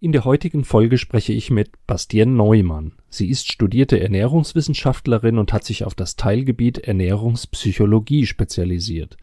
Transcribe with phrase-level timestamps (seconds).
[0.00, 2.92] In der heutigen Folge spreche ich mit Bastian Neumann.
[3.08, 9.16] Sie ist studierte Ernährungswissenschaftlerin und hat sich auf das Teilgebiet Ernährungspsychologie spezialisiert.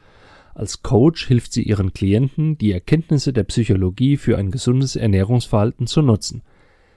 [0.54, 6.02] Als Coach hilft sie ihren Klienten, die Erkenntnisse der Psychologie für ein gesundes Ernährungsverhalten zu
[6.02, 6.44] nutzen.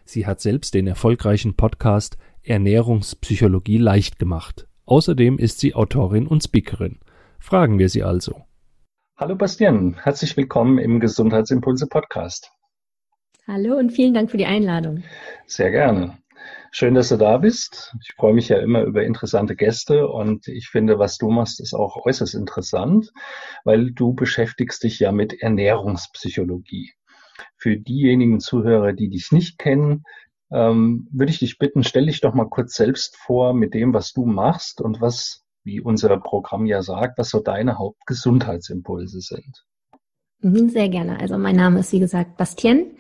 [0.05, 4.67] Sie hat selbst den erfolgreichen Podcast Ernährungspsychologie leicht gemacht.
[4.87, 6.99] Außerdem ist sie Autorin und Speakerin.
[7.39, 8.43] Fragen wir sie also.
[9.17, 12.51] Hallo Bastian, herzlich willkommen im Gesundheitsimpulse Podcast.
[13.51, 15.03] Hallo und vielen Dank für die Einladung.
[15.47, 16.19] Sehr gerne.
[16.71, 17.97] Schön, dass du da bist.
[18.03, 21.73] Ich freue mich ja immer über interessante Gäste und ich finde, was du machst, ist
[21.73, 23.11] auch äußerst interessant,
[23.65, 26.93] weil du beschäftigst dich ja mit Ernährungspsychologie.
[27.57, 30.03] Für diejenigen Zuhörer, die dich nicht kennen,
[30.53, 34.13] ähm, würde ich dich bitten, stell dich doch mal kurz selbst vor mit dem, was
[34.13, 39.65] du machst und was, wie unser Programm ja sagt, was so deine Hauptgesundheitsimpulse sind.
[40.41, 41.19] Mhm, sehr gerne.
[41.19, 42.99] Also mein Name ist, wie gesagt, Bastien.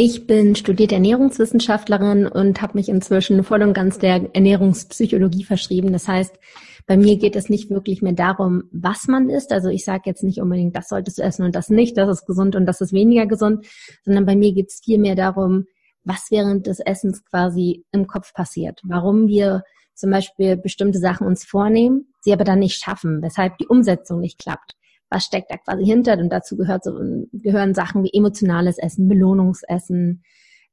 [0.00, 5.92] Ich bin studierte Ernährungswissenschaftlerin und habe mich inzwischen voll und ganz der Ernährungspsychologie verschrieben.
[5.92, 6.38] Das heißt,
[6.86, 9.50] bei mir geht es nicht wirklich mehr darum, was man isst.
[9.50, 12.26] Also ich sage jetzt nicht unbedingt, das solltest du essen und das nicht, das ist
[12.26, 13.66] gesund und das ist weniger gesund,
[14.04, 15.64] sondern bei mir geht es viel mehr darum,
[16.04, 18.80] was während des Essens quasi im Kopf passiert.
[18.84, 23.66] Warum wir zum Beispiel bestimmte Sachen uns vornehmen, sie aber dann nicht schaffen, weshalb die
[23.66, 24.76] Umsetzung nicht klappt
[25.10, 26.18] was steckt da quasi hinter?
[26.18, 26.98] Und dazu gehört so,
[27.32, 30.22] gehören Sachen wie emotionales Essen, Belohnungsessen,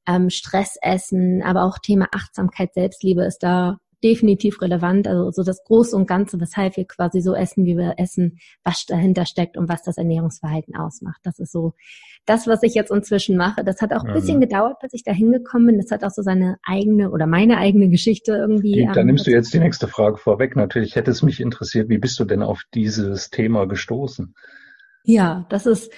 [0.08, 5.08] ähm, Stressessen, aber auch Thema Achtsamkeit, Selbstliebe ist da definitiv relevant.
[5.08, 8.86] Also so das Große und Ganze, weshalb wir quasi so essen, wie wir essen, was
[8.86, 11.20] dahinter steckt und was das Ernährungsverhalten ausmacht.
[11.24, 11.74] Das ist so
[12.26, 13.64] das, was ich jetzt inzwischen mache.
[13.64, 15.78] Das hat auch ein bisschen gedauert, bis ich da hingekommen bin.
[15.78, 18.88] Das hat auch so seine eigene oder meine eigene Geschichte irgendwie.
[18.94, 20.56] Da ähm, nimmst du jetzt die nächste Frage vorweg.
[20.56, 24.34] Natürlich hätte es mich interessiert, wie bist du denn auf dieses Thema gestoßen?
[25.04, 25.92] Ja, das ist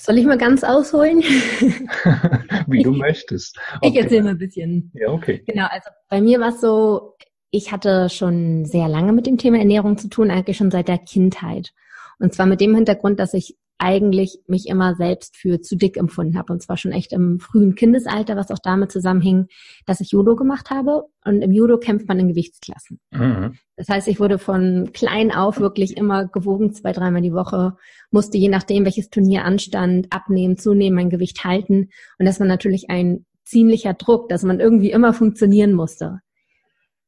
[0.00, 1.18] soll ich mal ganz ausholen?
[2.66, 3.58] Wie du möchtest.
[3.76, 3.88] Okay.
[3.88, 4.90] Ich erzähle mal ein bisschen.
[4.94, 5.42] Ja, okay.
[5.46, 7.14] Genau, also bei mir war es so,
[7.50, 10.98] ich hatte schon sehr lange mit dem Thema Ernährung zu tun, eigentlich schon seit der
[10.98, 11.72] Kindheit.
[12.18, 16.36] Und zwar mit dem Hintergrund, dass ich eigentlich mich immer selbst für zu dick empfunden
[16.36, 16.52] habe.
[16.52, 19.46] Und zwar schon echt im frühen Kindesalter, was auch damit zusammenhing,
[19.86, 21.04] dass ich Judo gemacht habe.
[21.24, 23.00] Und im Judo kämpft man in Gewichtsklassen.
[23.10, 23.54] Mhm.
[23.76, 27.76] Das heißt, ich wurde von klein auf wirklich immer gewogen, zwei, dreimal die Woche,
[28.10, 31.88] musste je nachdem, welches Turnier anstand, abnehmen, zunehmen, mein Gewicht halten.
[32.18, 36.20] Und das war natürlich ein ziemlicher Druck, dass man irgendwie immer funktionieren musste.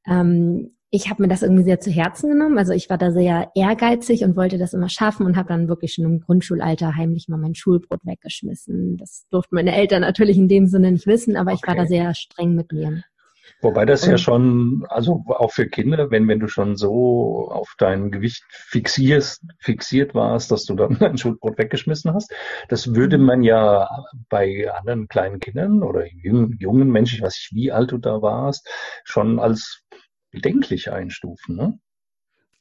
[0.07, 2.59] Ähm, ich habe mir das irgendwie sehr zu Herzen genommen.
[2.59, 5.95] Also ich war da sehr ehrgeizig und wollte das immer schaffen und habe dann wirklich
[5.95, 8.99] schon im Grundschulalter heimlich mal mein Schulbrot weggeschmissen.
[8.99, 12.15] Das durften meine Eltern natürlich in dem Sinne nicht wissen, aber ich war da sehr
[12.15, 13.03] streng mit mir.
[13.63, 17.75] Wobei das und, ja schon, also auch für Kinder, wenn, wenn du schon so auf
[17.79, 22.33] dein Gewicht fixierst, fixiert warst, dass du dann dein Schulbrot weggeschmissen hast,
[22.69, 23.25] das würde mhm.
[23.25, 23.89] man ja
[24.29, 28.21] bei anderen kleinen Kindern oder jungen, jungen Menschen, ich weiß nicht, wie alt du da
[28.21, 28.69] warst,
[29.05, 29.82] schon als
[30.33, 31.79] bedenklich einstufen, ne?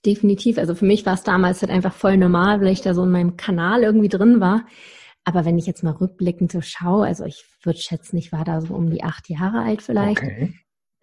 [0.05, 0.57] Definitiv.
[0.57, 3.11] Also für mich war es damals halt einfach voll normal, weil ich da so in
[3.11, 4.65] meinem Kanal irgendwie drin war.
[5.23, 8.61] Aber wenn ich jetzt mal rückblickend so schaue, also ich würde schätzen, ich war da
[8.61, 10.23] so um die acht Jahre alt vielleicht.
[10.23, 10.53] Okay.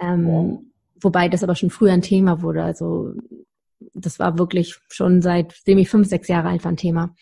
[0.00, 0.62] Ähm, wow.
[1.00, 2.64] Wobei das aber schon früher ein Thema wurde.
[2.64, 3.12] Also
[3.94, 7.14] das war wirklich schon seitdem ich fünf, sechs Jahre alt war ein Thema.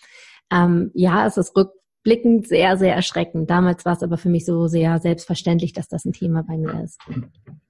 [0.50, 1.72] Ähm, ja, es ist rück,
[2.06, 3.50] rückblickend sehr, sehr erschreckend.
[3.50, 6.82] Damals war es aber für mich so sehr selbstverständlich, dass das ein Thema bei mir
[6.84, 7.00] ist.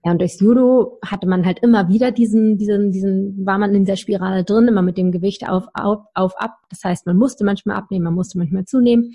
[0.05, 3.85] Ja, und durchs Judo hatte man halt immer wieder diesen, diesen, diesen, war man in
[3.85, 6.57] der Spirale drin, immer mit dem Gewicht auf, auf, auf, ab.
[6.69, 9.15] Das heißt, man musste manchmal abnehmen, man musste manchmal zunehmen.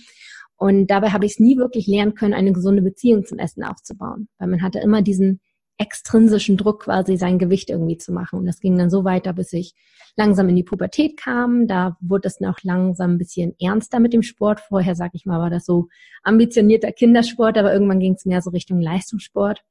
[0.58, 4.28] Und dabei habe ich es nie wirklich lernen können, eine gesunde Beziehung zum Essen aufzubauen.
[4.38, 5.40] Weil man hatte immer diesen
[5.82, 8.40] extrinsischen Druck quasi sein Gewicht irgendwie zu machen.
[8.40, 9.74] Und das ging dann so weiter, bis ich
[10.16, 11.68] langsam in die Pubertät kam.
[11.68, 14.60] Da wurde es noch langsam ein bisschen ernster mit dem Sport.
[14.60, 15.88] Vorher, sag ich mal, war das so
[16.24, 19.64] ambitionierter Kindersport, aber irgendwann ging es mehr so Richtung Leistungssport.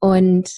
[0.00, 0.50] Und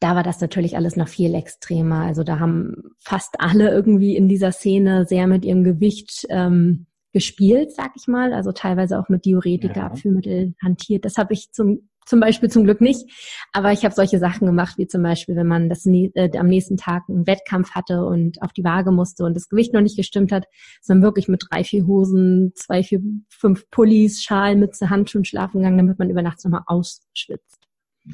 [0.00, 2.02] da war das natürlich alles noch viel extremer.
[2.02, 7.72] Also da haben fast alle irgendwie in dieser Szene sehr mit ihrem Gewicht ähm, gespielt,
[7.72, 8.34] sag ich mal.
[8.34, 9.86] Also teilweise auch mit Diuretika, ja.
[9.86, 11.04] Abführmittel hantiert.
[11.04, 13.10] Das habe ich zum zum Beispiel zum Glück nicht.
[13.52, 16.76] Aber ich habe solche Sachen gemacht, wie zum Beispiel, wenn man das äh, am nächsten
[16.76, 20.32] Tag einen Wettkampf hatte und auf die Waage musste und das Gewicht noch nicht gestimmt
[20.32, 20.44] hat,
[20.82, 25.78] sondern wirklich mit drei, vier Hosen, zwei, vier, fünf Pullis, Schal, Mütze, Handschuhen schlafen gegangen,
[25.78, 27.64] damit man über Nachts nochmal ausschwitzt.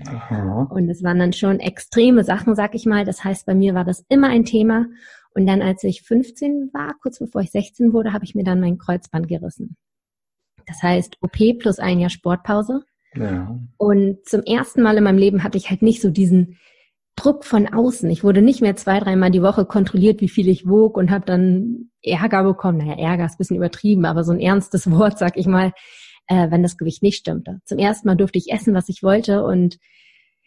[0.06, 0.68] Aha.
[0.70, 3.04] Und es waren dann schon extreme Sachen, sag ich mal.
[3.04, 4.86] Das heißt, bei mir war das immer ein Thema.
[5.34, 8.60] Und dann, als ich 15 war, kurz bevor ich 16 wurde, habe ich mir dann
[8.60, 9.76] mein Kreuzband gerissen.
[10.66, 12.84] Das heißt, OP plus ein Jahr Sportpause.
[13.14, 13.58] Ja.
[13.76, 16.58] Und zum ersten Mal in meinem Leben hatte ich halt nicht so diesen
[17.16, 18.08] Druck von außen.
[18.10, 21.26] Ich wurde nicht mehr zwei, dreimal die Woche kontrolliert, wie viel ich wog und habe
[21.26, 22.78] dann Ärger bekommen.
[22.78, 25.72] Naja, Ärger ist ein bisschen übertrieben, aber so ein ernstes Wort, sag ich mal,
[26.28, 27.60] äh, wenn das Gewicht nicht stimmte.
[27.64, 29.78] Zum ersten Mal durfte ich essen, was ich wollte und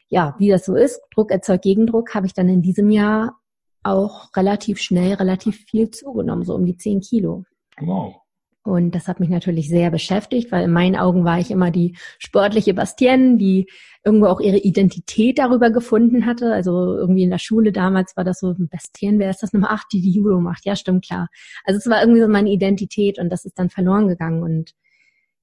[0.10, 3.40] ja, wie das so ist, Druck erzeugt Gegendruck, habe ich dann in diesem Jahr
[3.84, 7.44] auch relativ schnell, relativ viel zugenommen, so um die zehn Kilo.
[7.80, 8.23] Wow.
[8.66, 11.98] Und das hat mich natürlich sehr beschäftigt, weil in meinen Augen war ich immer die
[12.18, 13.68] sportliche Bastienne, die
[14.06, 16.54] irgendwo auch ihre Identität darüber gefunden hatte.
[16.54, 19.88] Also irgendwie in der Schule damals war das so, Bastienne, wer ist das Nummer acht,
[19.92, 20.66] die die Judo macht?
[20.66, 21.28] Ja, stimmt, klar.
[21.66, 24.44] Also es war irgendwie so meine Identität und das ist dann verloren gegangen.
[24.44, 24.72] Und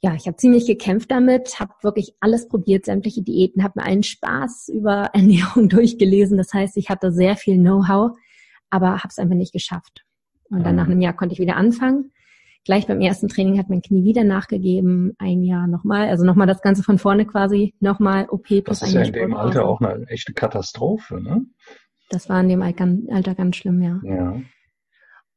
[0.01, 4.03] ja, ich habe ziemlich gekämpft damit, habe wirklich alles probiert, sämtliche Diäten, habe mir einen
[4.03, 6.39] Spaß über Ernährung durchgelesen.
[6.39, 8.13] Das heißt, ich hatte sehr viel Know-how,
[8.71, 10.07] aber habe es einfach nicht geschafft.
[10.49, 12.13] Und dann nach einem Jahr konnte ich wieder anfangen
[12.71, 16.63] Gleich beim ersten Training hat mein Knie wieder nachgegeben, ein Jahr nochmal, also nochmal das
[16.63, 20.07] Ganze von vorne quasi, nochmal OP plus Das ist ja in dem Alter auch eine
[20.07, 21.45] echte Katastrophe, ne?
[22.11, 23.99] Das war in dem Alter ganz schlimm, ja.
[24.05, 24.41] Ja.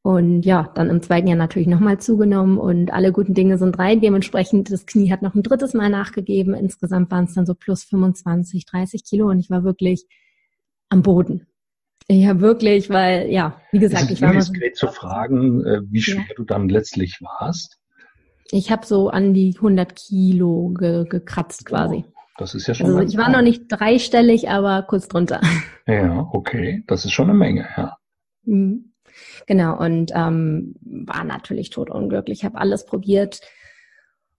[0.02, 3.96] Und ja, dann im zweiten Jahr natürlich nochmal zugenommen und alle guten Dinge sind drei.
[3.96, 6.54] Dementsprechend, das Knie hat noch ein drittes Mal nachgegeben.
[6.54, 10.06] Insgesamt waren es dann so plus 25, 30 Kilo und ich war wirklich
[10.88, 11.48] am Boden.
[12.08, 14.40] Ja, wirklich, weil, ja, wie gesagt, ich war mal.
[14.40, 16.34] diskret zu fragen, äh, wie schwer ja.
[16.36, 17.78] du dann letztlich warst?
[18.50, 22.04] Ich habe so an die 100 Kilo ge gekratzt quasi.
[22.36, 22.86] Das ist ja schon.
[22.86, 25.40] Also ich war noch nicht dreistellig, aber kurz drunter.
[25.86, 27.98] Ja, okay, das ist schon eine Menge, ja.
[28.44, 28.94] Mhm.
[29.46, 33.42] Genau, und ähm, war natürlich totunglücklich, habe alles probiert,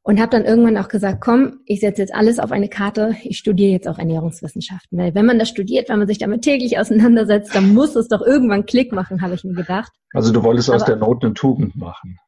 [0.06, 3.40] und habe dann irgendwann auch gesagt, komm, ich setze jetzt alles auf eine Karte, ich
[3.40, 5.00] studiere jetzt auch Ernährungswissenschaften.
[5.00, 8.22] Weil wenn man das studiert, wenn man sich damit täglich auseinandersetzt, dann muss es doch
[8.22, 9.92] irgendwann Klick machen, habe ich mir gedacht.
[10.14, 12.20] Also du wolltest Aber, aus der Not eine Tugend machen.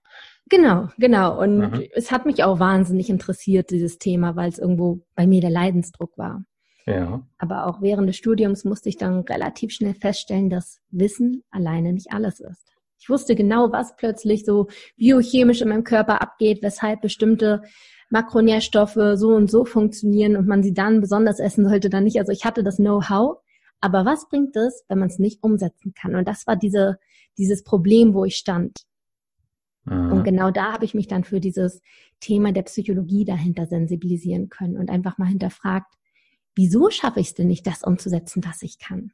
[0.49, 1.39] Genau, genau.
[1.39, 1.83] Und mhm.
[1.93, 6.17] es hat mich auch wahnsinnig interessiert, dieses Thema, weil es irgendwo bei mir der Leidensdruck
[6.17, 6.43] war.
[6.87, 7.21] Ja.
[7.37, 12.11] Aber auch während des Studiums musste ich dann relativ schnell feststellen, dass Wissen alleine nicht
[12.11, 12.76] alles ist.
[13.07, 14.67] Ich wusste genau, was plötzlich so
[14.97, 17.61] biochemisch in meinem Körper abgeht, weshalb bestimmte
[18.09, 22.19] Makronährstoffe so und so funktionieren und man sie dann besonders essen sollte, dann nicht.
[22.19, 23.37] Also ich hatte das Know-how.
[23.79, 26.15] Aber was bringt es, wenn man es nicht umsetzen kann?
[26.15, 26.99] Und das war diese,
[27.37, 28.81] dieses Problem, wo ich stand.
[29.85, 30.11] Mhm.
[30.11, 31.81] Und genau da habe ich mich dann für dieses
[32.19, 35.93] Thema der Psychologie dahinter sensibilisieren können und einfach mal hinterfragt,
[36.55, 39.13] wieso schaffe ich es denn nicht, das umzusetzen, was ich kann?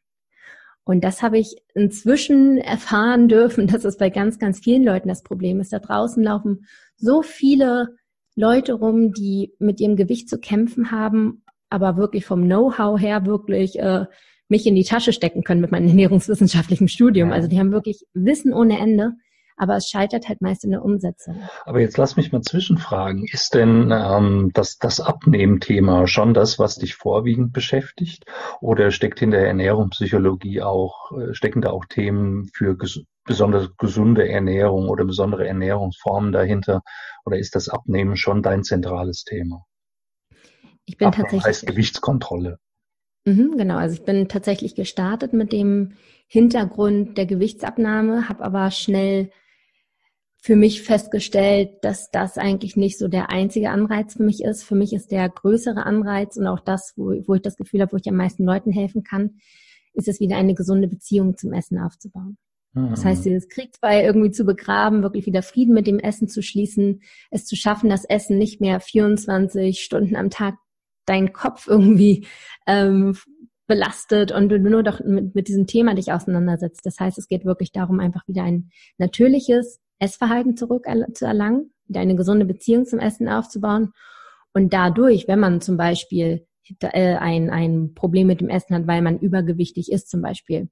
[0.85, 5.23] Und das habe ich inzwischen erfahren dürfen, dass es bei ganz, ganz vielen Leuten das
[5.23, 5.73] Problem ist.
[5.73, 6.65] Da draußen laufen
[6.97, 7.95] so viele
[8.35, 13.79] Leute rum, die mit ihrem Gewicht zu kämpfen haben, aber wirklich vom Know-how her wirklich
[13.79, 14.05] äh,
[14.47, 17.31] mich in die Tasche stecken können mit meinem ernährungswissenschaftlichen Studium.
[17.31, 19.13] Also die haben wirklich Wissen ohne Ende,
[19.57, 21.41] aber es scheitert halt meist in der Umsetzung.
[21.65, 23.25] Aber jetzt lass mich mal zwischenfragen.
[23.31, 28.25] Ist denn ähm, das, das Abnehmthema schon das, was dich vorwiegend beschäftigt?
[28.61, 34.27] Oder steckt in der Ernährungspsychologie auch, äh, stecken da auch Themen für ges besonders gesunde
[34.27, 36.81] Ernährung oder besondere Ernährungsformen dahinter?
[37.25, 39.65] Oder ist das Abnehmen schon dein zentrales Thema?
[40.85, 41.45] Ich bin Abnehmen tatsächlich.
[41.45, 42.59] heißt Gewichtskontrolle.
[43.25, 45.93] Mhm, genau, also ich bin tatsächlich gestartet mit dem
[46.27, 49.31] Hintergrund der Gewichtsabnahme, habe aber schnell
[50.43, 54.63] für mich festgestellt, dass das eigentlich nicht so der einzige Anreiz für mich ist.
[54.63, 57.93] Für mich ist der größere Anreiz und auch das, wo, wo ich das Gefühl habe,
[57.93, 59.37] wo ich am meisten Leuten helfen kann,
[59.93, 62.37] ist es wieder eine gesunde Beziehung zum Essen aufzubauen.
[62.73, 62.89] Mhm.
[62.89, 67.01] Das heißt, dieses Kriegsbeil irgendwie zu begraben, wirklich wieder Frieden mit dem Essen zu schließen,
[67.31, 70.55] es zu schaffen, dass Essen nicht mehr 24 Stunden am Tag
[71.05, 72.27] deinen Kopf irgendwie
[72.67, 73.15] ähm,
[73.65, 76.85] belastet und du nur doch mit, mit diesem Thema dich auseinandersetzt.
[76.85, 82.01] Das heißt, es geht wirklich darum, einfach wieder ein natürliches, Essverhalten zurück zu erlangen, wieder
[82.01, 83.93] eine gesunde Beziehung zum Essen aufzubauen
[84.53, 86.45] und dadurch, wenn man zum Beispiel
[86.79, 90.69] äh, ein, ein Problem mit dem Essen hat, weil man übergewichtig ist zum Beispiel,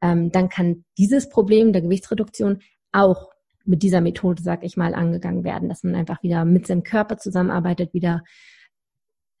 [0.00, 3.28] ähm, dann kann dieses Problem der Gewichtsreduktion auch
[3.64, 7.18] mit dieser Methode, sag ich mal, angegangen werden, dass man einfach wieder mit seinem Körper
[7.18, 8.24] zusammenarbeitet, wieder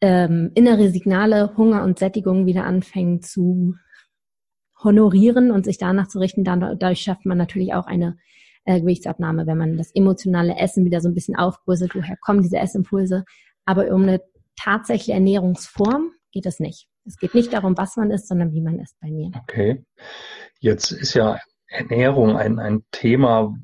[0.00, 3.74] ähm, innere Signale, Hunger und Sättigung wieder anfängt zu
[4.82, 6.44] honorieren und sich danach zu richten.
[6.44, 8.16] Dadurch schafft man natürlich auch eine
[8.64, 12.58] äh, Gewichtsabnahme, wenn man das emotionale Essen wieder so ein bisschen aufbröselt, woher kommen diese
[12.58, 13.24] Essimpulse.
[13.64, 14.20] Aber um eine
[14.56, 16.88] tatsächliche Ernährungsform geht es nicht.
[17.04, 19.30] Es geht nicht darum, was man isst, sondern wie man isst bei mir.
[19.42, 19.84] Okay.
[20.60, 23.54] Jetzt ist ja Ernährung ein, ein Thema,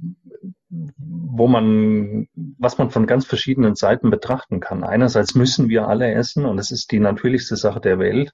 [0.69, 2.29] wo man,
[2.59, 4.85] was man von ganz verschiedenen Seiten betrachten kann.
[4.85, 8.33] Einerseits müssen wir alle essen und es ist die natürlichste Sache der Welt.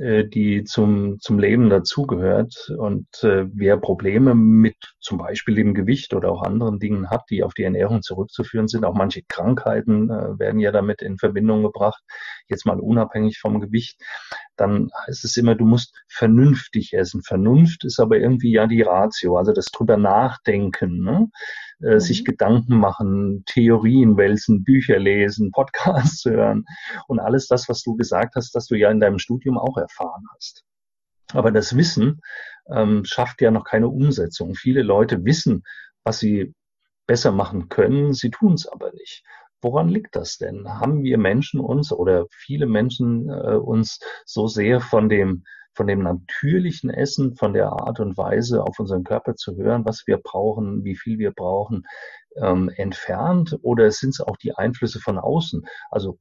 [0.00, 2.72] Äh, die zum, zum Leben dazugehört.
[2.78, 7.42] Und äh, wer Probleme mit zum Beispiel dem Gewicht oder auch anderen Dingen hat, die
[7.42, 12.02] auf die Ernährung zurückzuführen sind, auch manche Krankheiten äh, werden ja damit in Verbindung gebracht,
[12.48, 14.00] jetzt mal unabhängig vom Gewicht,
[14.60, 17.22] dann heißt es immer, du musst vernünftig essen.
[17.22, 21.02] Vernunft ist aber irgendwie ja die Ratio, also das drüber nachdenken.
[21.02, 21.28] Ne?
[21.82, 22.00] äh, mhm.
[22.00, 26.64] sich Gedanken machen, Theorien wälzen, Bücher lesen, Podcasts hören
[27.08, 30.24] und alles das, was du gesagt hast, dass du ja in deinem Studium auch erfahren
[30.34, 30.64] hast.
[31.32, 32.20] Aber das Wissen
[32.72, 34.54] ähm, schafft ja noch keine Umsetzung.
[34.54, 35.62] Viele Leute wissen,
[36.02, 36.54] was sie
[37.06, 39.24] besser machen können, sie tun es aber nicht.
[39.62, 40.68] Woran liegt das denn?
[40.68, 46.02] Haben wir Menschen uns oder viele Menschen äh, uns so sehr von dem von dem
[46.02, 50.84] natürlichen Essen, von der Art und Weise auf unseren Körper zu hören, was wir brauchen,
[50.84, 51.86] wie viel wir brauchen,
[52.36, 53.56] ähm, entfernt?
[53.62, 55.64] Oder sind es auch die Einflüsse von außen?
[55.90, 56.18] Also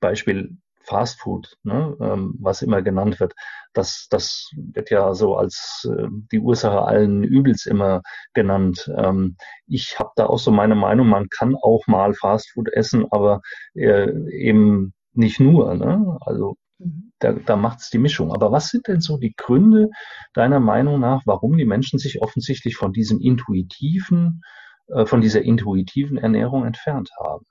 [0.00, 0.56] Beispiel
[0.90, 3.34] Fast Food, ne, ähm, was immer genannt wird,
[3.72, 8.02] das, das wird ja so als äh, die Ursache allen Übels immer
[8.34, 8.90] genannt.
[8.96, 13.06] Ähm, ich habe da auch so meine Meinung, man kann auch mal Fast Food essen,
[13.10, 13.40] aber
[13.74, 15.74] äh, eben nicht nur.
[15.74, 16.18] Ne?
[16.20, 17.12] Also Mhm.
[17.18, 18.32] Da, da macht es die Mischung.
[18.32, 19.90] Aber was sind denn so die Gründe
[20.34, 24.42] deiner Meinung nach, warum die Menschen sich offensichtlich von diesem intuitiven,
[24.88, 27.44] äh, von dieser intuitiven Ernährung entfernt haben?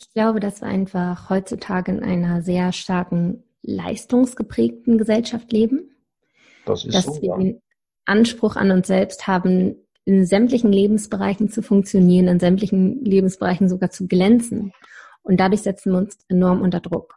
[0.00, 5.90] Ich glaube, dass wir einfach heutzutage in einer sehr starken leistungsgeprägten Gesellschaft leben.
[6.64, 7.36] Das ist dass so, wir ja.
[7.36, 7.62] den
[8.06, 14.08] Anspruch an uns selbst haben, in sämtlichen Lebensbereichen zu funktionieren, in sämtlichen Lebensbereichen sogar zu
[14.08, 14.72] glänzen.
[15.22, 17.16] Und dadurch setzen wir uns enorm unter Druck.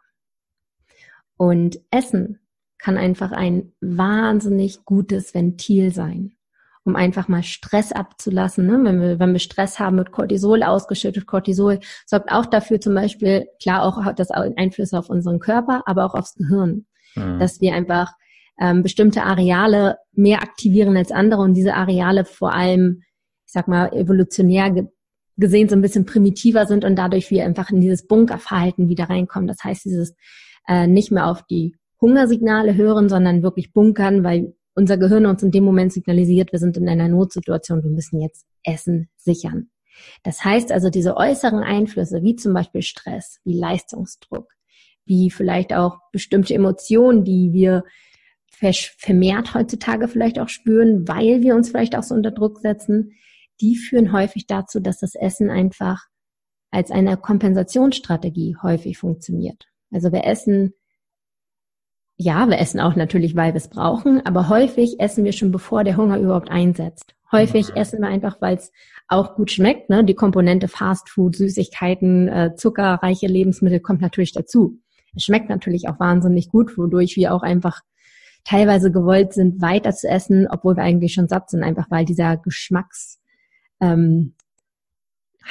[1.36, 2.38] Und Essen
[2.78, 6.36] kann einfach ein wahnsinnig gutes Ventil sein,
[6.84, 8.66] um einfach mal Stress abzulassen.
[8.66, 8.78] Ne?
[8.82, 11.26] Wenn, wir, wenn wir Stress haben, wird Cortisol ausgeschüttet.
[11.26, 16.04] Cortisol sorgt auch dafür zum Beispiel, klar auch hat das Einflüsse auf unseren Körper, aber
[16.04, 16.86] auch aufs Gehirn,
[17.16, 17.38] mhm.
[17.38, 18.12] dass wir einfach
[18.60, 23.02] ähm, bestimmte Areale mehr aktivieren als andere und diese Areale vor allem,
[23.46, 24.88] ich sag mal, evolutionär
[25.36, 29.48] gesehen so ein bisschen primitiver sind und dadurch wir einfach in dieses Bunkerverhalten wieder reinkommen.
[29.48, 30.14] Das heißt, dieses
[30.68, 35.50] äh, nicht mehr auf die Hungersignale hören, sondern wirklich bunkern, weil unser Gehirn uns in
[35.50, 39.70] dem Moment signalisiert, wir sind in einer Notsituation, wir müssen jetzt Essen sichern.
[40.22, 44.48] Das heißt also, diese äußeren Einflüsse, wie zum Beispiel Stress, wie Leistungsdruck,
[45.04, 47.84] wie vielleicht auch bestimmte Emotionen, die wir
[48.50, 53.12] vermehrt heutzutage vielleicht auch spüren, weil wir uns vielleicht auch so unter Druck setzen,
[53.60, 56.06] die führen häufig dazu, dass das Essen einfach
[56.70, 59.66] als eine Kompensationsstrategie häufig funktioniert.
[59.92, 60.74] Also wir essen,
[62.16, 65.84] ja, wir essen auch natürlich, weil wir es brauchen, aber häufig essen wir schon bevor
[65.84, 67.14] der Hunger überhaupt einsetzt.
[67.32, 67.76] Häufig mhm.
[67.76, 68.72] essen wir einfach, weil es
[69.08, 69.90] auch gut schmeckt.
[69.90, 70.04] Ne?
[70.04, 74.78] Die Komponente Fast Food, Süßigkeiten, äh, zuckerreiche Lebensmittel kommt natürlich dazu.
[75.16, 77.80] Es schmeckt natürlich auch wahnsinnig gut, wodurch wir auch einfach
[78.44, 82.36] teilweise gewollt sind, weiter zu essen, obwohl wir eigentlich schon satt sind, einfach weil dieser
[82.36, 83.20] Geschmacks
[83.80, 84.34] ähm,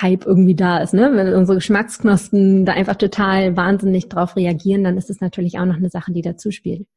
[0.02, 0.94] Hype irgendwie da ist.
[0.94, 1.12] Ne?
[1.14, 5.78] Wenn unsere Geschmacksknospen da einfach total wahnsinnig drauf reagieren, dann ist es natürlich auch noch
[5.78, 6.88] eine Sache, die dazu spielt.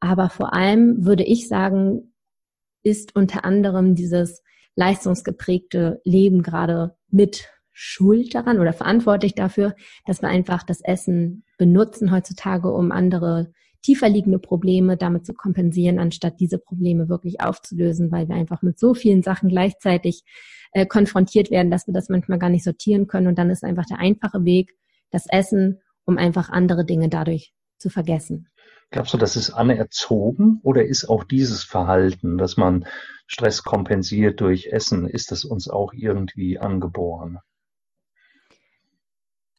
[0.00, 2.12] Aber vor allem würde ich sagen,
[2.82, 4.42] ist unter anderem dieses
[4.76, 9.74] leistungsgeprägte Leben gerade mit schuld daran oder verantwortlich dafür,
[10.06, 13.52] dass wir einfach das Essen benutzen heutzutage, um andere
[13.86, 18.80] tiefer liegende Probleme damit zu kompensieren, anstatt diese Probleme wirklich aufzulösen, weil wir einfach mit
[18.80, 20.24] so vielen Sachen gleichzeitig
[20.72, 23.28] äh, konfrontiert werden, dass wir das manchmal gar nicht sortieren können.
[23.28, 24.74] Und dann ist einfach der einfache Weg
[25.10, 28.48] das Essen, um einfach andere Dinge dadurch zu vergessen.
[28.90, 32.86] Glaubst du, das ist anerzogen oder ist auch dieses Verhalten, dass man
[33.28, 37.38] Stress kompensiert durch Essen, ist das uns auch irgendwie angeboren?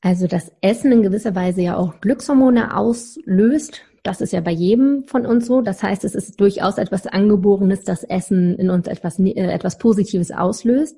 [0.02, 5.04] Also, dass Essen in gewisser Weise ja auch Glückshormone auslöst, das ist ja bei jedem
[5.06, 5.62] von uns so.
[5.62, 10.32] Das heißt, es ist durchaus etwas Angeborenes, dass Essen in uns etwas, äh, etwas Positives
[10.32, 10.98] auslöst.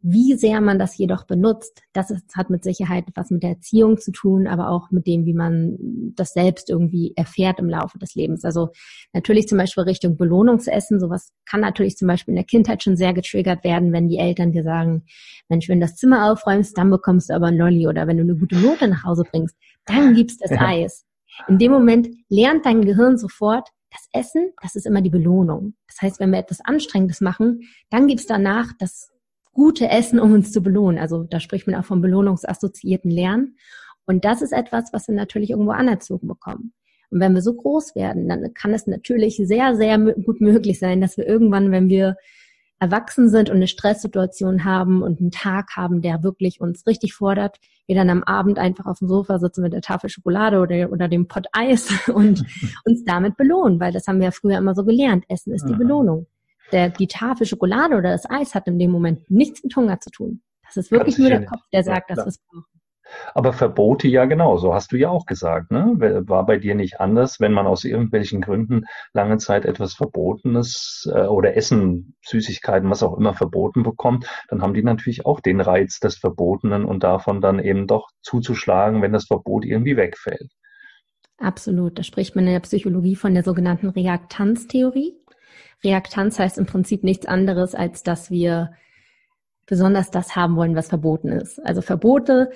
[0.00, 3.98] Wie sehr man das jedoch benutzt, das ist, hat mit Sicherheit was mit der Erziehung
[3.98, 5.76] zu tun, aber auch mit dem, wie man
[6.14, 8.44] das selbst irgendwie erfährt im Laufe des Lebens.
[8.44, 8.70] Also
[9.12, 11.00] natürlich zum Beispiel Richtung Belohnungsessen.
[11.00, 14.52] Sowas kann natürlich zum Beispiel in der Kindheit schon sehr getriggert werden, wenn die Eltern
[14.52, 15.04] dir sagen,
[15.50, 18.22] Mensch, wenn du das Zimmer aufräumst, dann bekommst du aber ein Lolli oder wenn du
[18.22, 21.07] eine gute Note nach Hause bringst, dann gibt's das Eis.
[21.46, 25.74] In dem Moment lernt dein Gehirn sofort, das Essen, das ist immer die Belohnung.
[25.86, 29.10] Das heißt, wenn wir etwas Anstrengendes machen, dann gibt's danach das
[29.52, 30.98] gute Essen, um uns zu belohnen.
[30.98, 33.56] Also da spricht man auch vom belohnungsassoziierten Lernen.
[34.06, 36.72] Und das ist etwas, was wir natürlich irgendwo anerzogen bekommen.
[37.10, 41.00] Und wenn wir so groß werden, dann kann es natürlich sehr, sehr gut möglich sein,
[41.00, 42.16] dass wir irgendwann, wenn wir
[42.80, 47.58] erwachsen sind und eine Stresssituation haben und einen Tag haben, der wirklich uns richtig fordert,
[47.86, 51.08] wir dann am Abend einfach auf dem Sofa sitzen mit der Tafel Schokolade oder, oder
[51.08, 52.44] dem Pott Eis und
[52.84, 55.24] uns damit belohnen, weil das haben wir ja früher immer so gelernt.
[55.28, 56.26] Essen ist die Belohnung.
[56.70, 60.10] Der, die Tafel Schokolade oder das Eis hat in dem Moment nichts mit Hunger zu
[60.10, 60.42] tun.
[60.66, 62.77] Das ist wirklich Ganz nur der Kopf, der sagt, ja, dass wir es brauchen.
[63.34, 65.70] Aber Verbote ja genauso, hast du ja auch gesagt.
[65.70, 65.94] Ne?
[66.26, 71.22] War bei dir nicht anders, wenn man aus irgendwelchen Gründen lange Zeit etwas Verbotenes äh,
[71.22, 76.00] oder Essen, Süßigkeiten, was auch immer verboten bekommt, dann haben die natürlich auch den Reiz
[76.00, 80.50] des Verbotenen und davon dann eben doch zuzuschlagen, wenn das Verbot irgendwie wegfällt.
[81.38, 81.98] Absolut.
[81.98, 85.14] Da spricht man in der Psychologie von der sogenannten Reaktanztheorie.
[85.84, 88.72] Reaktanz heißt im Prinzip nichts anderes, als dass wir
[89.66, 91.64] besonders das haben wollen, was verboten ist.
[91.64, 92.50] Also Verbote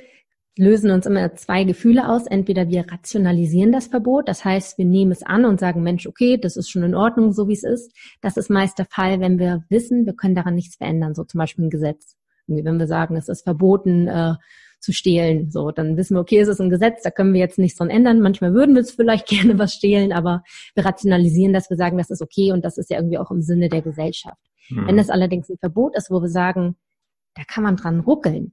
[0.57, 2.27] lösen uns immer zwei Gefühle aus.
[2.27, 6.37] Entweder wir rationalisieren das Verbot, das heißt, wir nehmen es an und sagen, Mensch, okay,
[6.37, 7.97] das ist schon in Ordnung, so wie es ist.
[8.21, 11.39] Das ist meist der Fall, wenn wir wissen, wir können daran nichts verändern, so zum
[11.39, 12.17] Beispiel ein Gesetz.
[12.47, 14.35] Wenn wir sagen, es ist verboten äh,
[14.81, 17.59] zu stehlen, so, dann wissen wir, okay, es ist ein Gesetz, da können wir jetzt
[17.59, 18.21] nichts dran ändern.
[18.21, 20.43] Manchmal würden wir es vielleicht gerne was stehlen, aber
[20.75, 23.43] wir rationalisieren das, wir sagen, das ist okay und das ist ja irgendwie auch im
[23.43, 24.41] Sinne der Gesellschaft.
[24.69, 24.87] Mhm.
[24.87, 26.77] Wenn es allerdings ein Verbot ist, wo wir sagen,
[27.35, 28.53] da kann man dran ruckeln,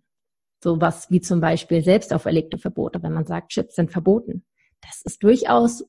[0.61, 4.43] Sowas wie zum Beispiel selbst auferlegte Verbote, wenn man sagt, Chips sind verboten.
[4.81, 5.85] Das ist durchaus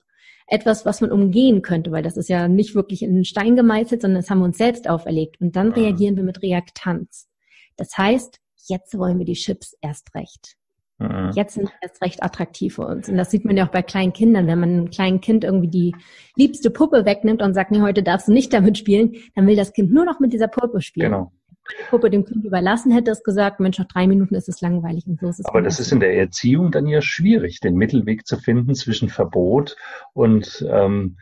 [0.47, 4.03] etwas, was man umgehen könnte, weil das ist ja nicht wirklich in den Stein gemeißelt,
[4.03, 5.41] sondern das haben wir uns selbst auferlegt.
[5.41, 5.75] Und dann mhm.
[5.75, 7.29] reagieren wir mit Reaktanz.
[7.77, 10.57] Das heißt, jetzt wollen wir die Chips erst recht.
[10.99, 11.31] Mhm.
[11.35, 13.09] Jetzt sind sie erst recht attraktiv für uns.
[13.09, 14.47] Und das sieht man ja auch bei kleinen Kindern.
[14.47, 15.95] Wenn man einem kleinen Kind irgendwie die
[16.37, 19.73] liebste Puppe wegnimmt und sagt, nee, heute darfst du nicht damit spielen, dann will das
[19.73, 21.13] Kind nur noch mit dieser Puppe spielen.
[21.13, 21.33] Genau
[21.79, 25.07] die Puppe dem Kind überlassen hätte, es gesagt, Mensch, nach drei Minuten ist es langweilig
[25.07, 25.47] und so ist es.
[25.47, 29.77] Aber das ist in der Erziehung dann ja schwierig, den Mittelweg zu finden zwischen Verbot
[30.13, 31.19] und ähm,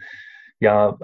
[0.61, 0.99] ja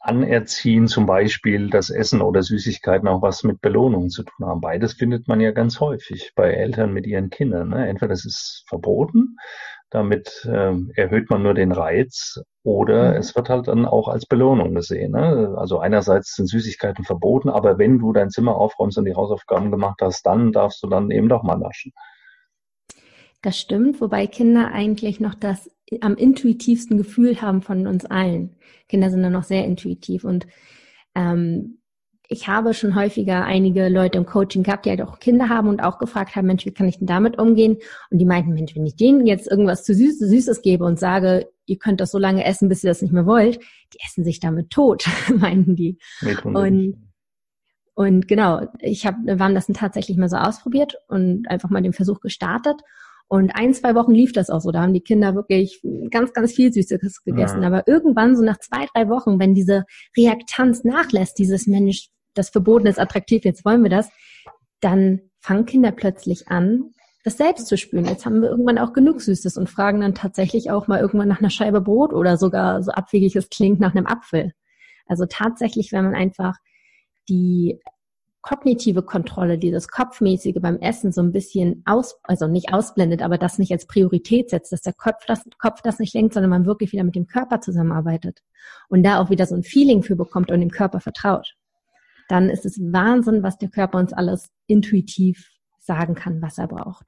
[0.00, 4.60] Anerziehen, zum Beispiel das Essen oder Süßigkeiten auch was mit Belohnungen zu tun haben.
[4.60, 7.70] Beides findet man ja ganz häufig bei Eltern mit ihren Kindern.
[7.70, 7.88] Ne?
[7.88, 9.36] Entweder das ist verboten,
[9.90, 13.16] damit äh, erhöht man nur den Reiz oder mhm.
[13.16, 15.12] es wird halt dann auch als Belohnung gesehen.
[15.12, 15.54] Ne?
[15.56, 20.00] Also einerseits sind Süßigkeiten verboten, aber wenn du dein Zimmer aufräumst und die Hausaufgaben gemacht
[20.02, 21.92] hast, dann darfst du dann eben doch mal naschen.
[23.42, 25.70] Das stimmt, wobei Kinder eigentlich noch das
[26.00, 28.56] am intuitivsten Gefühl haben von uns allen.
[28.88, 30.46] Kinder sind dann noch sehr intuitiv und
[31.14, 31.78] ähm,
[32.30, 35.82] ich habe schon häufiger einige Leute im Coaching gehabt, die halt auch Kinder haben und
[35.82, 37.78] auch gefragt haben, Mensch, wie kann ich denn damit umgehen?
[38.10, 41.48] Und die meinten, Mensch, wenn ich denen jetzt irgendwas zu Süßes, Süßes gebe und sage,
[41.64, 43.58] ihr könnt das so lange essen, bis ihr das nicht mehr wollt,
[43.94, 45.98] die essen sich damit tot, meinten die.
[46.44, 47.08] Und,
[47.94, 51.82] und genau, ich habe, wir haben das dann tatsächlich mal so ausprobiert und einfach mal
[51.82, 52.76] den Versuch gestartet.
[53.30, 54.70] Und ein, zwei Wochen lief das auch so.
[54.70, 57.60] Da haben die Kinder wirklich ganz, ganz viel Süßes gegessen.
[57.60, 57.68] Ja.
[57.68, 59.84] Aber irgendwann, so nach zwei, drei Wochen, wenn diese
[60.16, 64.10] Reaktanz nachlässt, dieses Mensch, das Verbotene ist attraktiv, jetzt wollen wir das,
[64.80, 66.92] dann fangen Kinder plötzlich an,
[67.24, 68.06] das selbst zu spüren.
[68.06, 71.40] Jetzt haben wir irgendwann auch genug Süßes und fragen dann tatsächlich auch mal irgendwann nach
[71.40, 74.52] einer Scheibe Brot oder sogar so abwegig es klingt nach einem Apfel.
[75.06, 76.56] Also tatsächlich, wenn man einfach
[77.28, 77.80] die
[78.40, 83.58] kognitive Kontrolle, dieses Kopfmäßige beim Essen so ein bisschen aus, also nicht ausblendet, aber das
[83.58, 86.92] nicht als Priorität setzt, dass der Kopf das, Kopf das nicht lenkt, sondern man wirklich
[86.92, 88.40] wieder mit dem Körper zusammenarbeitet
[88.88, 91.57] und da auch wieder so ein Feeling für bekommt und dem Körper vertraut
[92.28, 97.06] dann ist es Wahnsinn, was der Körper uns alles intuitiv sagen kann, was er braucht.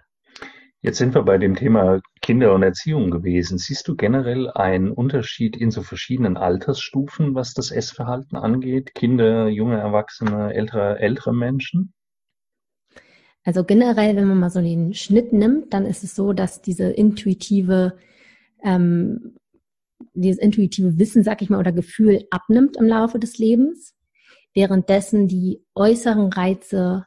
[0.82, 3.58] Jetzt sind wir bei dem Thema Kinder und Erziehung gewesen.
[3.58, 8.94] Siehst du generell einen Unterschied in so verschiedenen Altersstufen, was das Essverhalten angeht?
[8.94, 11.92] Kinder, junge Erwachsene, ältere, ältere Menschen?
[13.44, 16.84] Also generell, wenn man mal so den Schnitt nimmt, dann ist es so, dass diese
[16.84, 17.98] intuitive,
[18.64, 19.36] ähm,
[20.14, 23.94] dieses intuitive Wissen, sag ich mal, oder Gefühl abnimmt im Laufe des Lebens
[24.54, 27.06] währenddessen die äußeren Reize,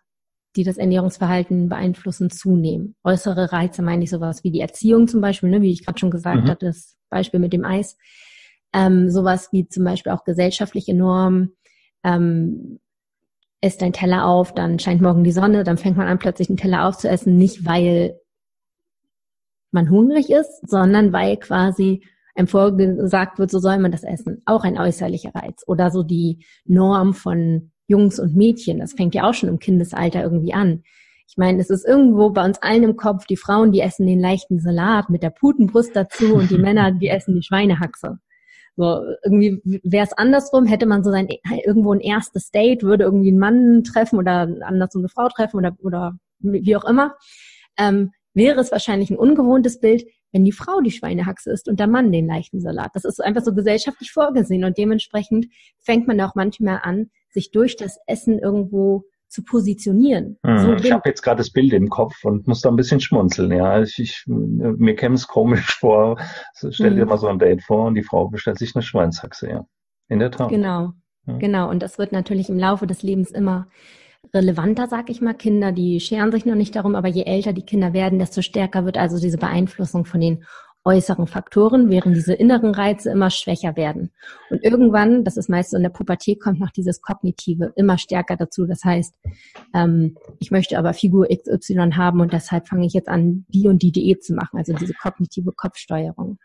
[0.56, 2.96] die das Ernährungsverhalten beeinflussen, zunehmen.
[3.04, 6.12] Äußere Reize meine ich sowas wie die Erziehung zum Beispiel, ne, wie ich gerade schon
[6.12, 6.50] gesagt mhm.
[6.50, 7.98] hatte, das Beispiel mit dem Eis.
[8.72, 11.56] Ähm, sowas wie zum Beispiel auch gesellschaftliche Normen.
[12.04, 12.80] Ähm,
[13.62, 16.58] isst dein Teller auf, dann scheint morgen die Sonne, dann fängt man an, plötzlich einen
[16.58, 18.20] Teller aufzuessen, nicht weil
[19.72, 22.04] man hungrig ist, sondern weil quasi
[22.36, 24.42] einem vorgesagt wird, so soll man das essen.
[24.46, 25.64] Auch ein äußerlicher Reiz.
[25.68, 28.80] Oder so die Norm von Jungs und Mädchen.
[28.80, 30.84] Das fängt ja auch schon im Kindesalter irgendwie an.
[31.28, 34.20] Ich meine, es ist irgendwo bei uns allen im Kopf, die Frauen, die essen den
[34.20, 38.20] leichten Salat mit der Putenbrust dazu und die Männer, die essen die Schweinehaxe.
[38.76, 41.28] So, irgendwie wäre es andersrum, hätte man so sein
[41.64, 45.78] irgendwo ein erstes Date, würde irgendwie einen Mann treffen oder andersrum eine Frau treffen oder,
[45.82, 47.16] oder wie auch immer,
[47.78, 51.88] ähm, wäre es wahrscheinlich ein ungewohntes Bild wenn die Frau die Schweinehaxe isst und der
[51.88, 52.92] Mann den leichten Salat.
[52.96, 55.46] Das ist einfach so gesellschaftlich vorgesehen und dementsprechend
[55.80, 60.38] fängt man auch manchmal an, sich durch das Essen irgendwo zu positionieren.
[60.46, 63.00] Hm, so ich habe jetzt gerade das Bild im Kopf und muss da ein bisschen
[63.00, 63.52] schmunzeln.
[63.52, 66.20] Ja, ich, ich mir käme es komisch vor.
[66.54, 67.10] Stell dir hm.
[67.10, 69.50] mal so ein Date vor und die Frau bestellt sich eine Schweinshaxe.
[69.50, 69.66] Ja,
[70.08, 70.50] in der Tat.
[70.50, 70.94] Genau,
[71.26, 71.38] ja.
[71.38, 71.70] genau.
[71.70, 73.68] Und das wird natürlich im Laufe des Lebens immer
[74.34, 75.34] relevanter, sag ich mal.
[75.34, 78.86] Kinder, die scheren sich noch nicht darum, aber je älter die Kinder werden, desto stärker
[78.86, 80.44] wird also diese Beeinflussung von den
[80.86, 84.12] äußeren Faktoren, während diese inneren Reize immer schwächer werden.
[84.50, 88.36] Und irgendwann, das ist meist so in der Pubertät, kommt noch dieses Kognitive immer stärker
[88.36, 88.66] dazu.
[88.66, 89.16] Das heißt,
[89.74, 93.82] ähm, ich möchte aber Figur XY haben und deshalb fange ich jetzt an, die und
[93.82, 96.38] die Diät zu machen, also diese kognitive Kopfsteuerung.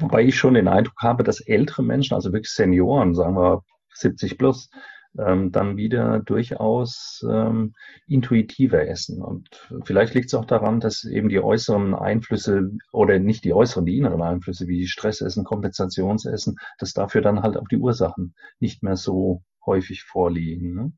[0.00, 3.62] Wobei ich schon den Eindruck habe, dass ältere Menschen, also wirklich Senioren, sagen wir
[3.94, 4.70] 70 plus,
[5.18, 7.74] ähm, dann wieder durchaus ähm,
[8.06, 9.22] intuitiver essen.
[9.22, 9.48] Und
[9.84, 13.98] vielleicht liegt es auch daran, dass eben die äußeren Einflüsse oder nicht die äußeren, die
[13.98, 19.42] inneren Einflüsse wie Stressessen, Kompensationsessen, dass dafür dann halt auch die Ursachen nicht mehr so
[19.66, 20.74] häufig vorliegen.
[20.74, 20.92] Ne?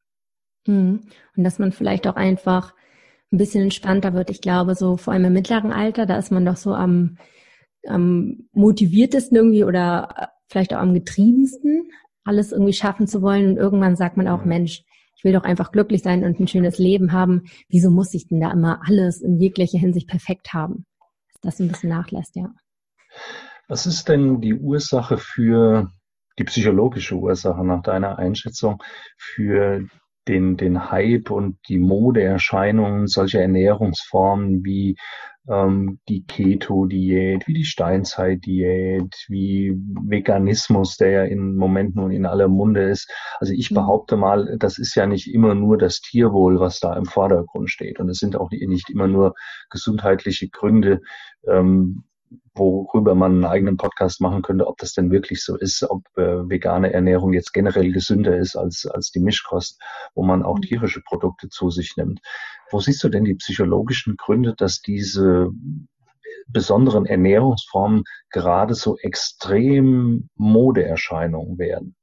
[0.66, 1.00] Mhm.
[1.36, 2.74] Und dass man vielleicht auch einfach
[3.32, 4.30] ein bisschen entspannter wird.
[4.30, 7.16] Ich glaube, so vor allem im mittleren Alter, da ist man doch so am,
[7.86, 11.90] am motiviertesten irgendwie oder vielleicht auch am getriebensten
[12.30, 13.50] alles irgendwie schaffen zu wollen.
[13.50, 14.84] Und irgendwann sagt man auch, Mensch,
[15.16, 17.42] ich will doch einfach glücklich sein und ein schönes Leben haben.
[17.68, 20.86] Wieso muss ich denn da immer alles in jeglicher Hinsicht perfekt haben?
[21.42, 22.48] Dass das ein bisschen nachlässt, ja.
[23.68, 25.90] Was ist denn die Ursache für,
[26.38, 28.82] die psychologische Ursache nach deiner Einschätzung
[29.18, 29.86] für
[30.28, 34.96] den, den Hype und die Modeerscheinungen solcher Ernährungsformen wie
[35.48, 42.48] ähm, die Keto-Diät, wie die Steinzeit-Diät, wie Veganismus, der ja im Moment nun in aller
[42.48, 43.10] Munde ist.
[43.38, 43.76] Also ich mhm.
[43.76, 47.98] behaupte mal, das ist ja nicht immer nur das Tierwohl, was da im Vordergrund steht.
[47.98, 49.34] Und es sind auch nicht immer nur
[49.70, 51.00] gesundheitliche Gründe,
[51.48, 52.04] ähm,
[52.54, 56.48] worüber man einen eigenen Podcast machen könnte, ob das denn wirklich so ist, ob äh,
[56.48, 59.80] vegane Ernährung jetzt generell gesünder ist als, als die Mischkost,
[60.14, 60.62] wo man auch mhm.
[60.62, 62.20] tierische Produkte zu sich nimmt.
[62.70, 65.50] Wo siehst du denn die psychologischen Gründe, dass diese
[66.48, 71.94] besonderen Ernährungsformen gerade so extrem Modeerscheinungen werden?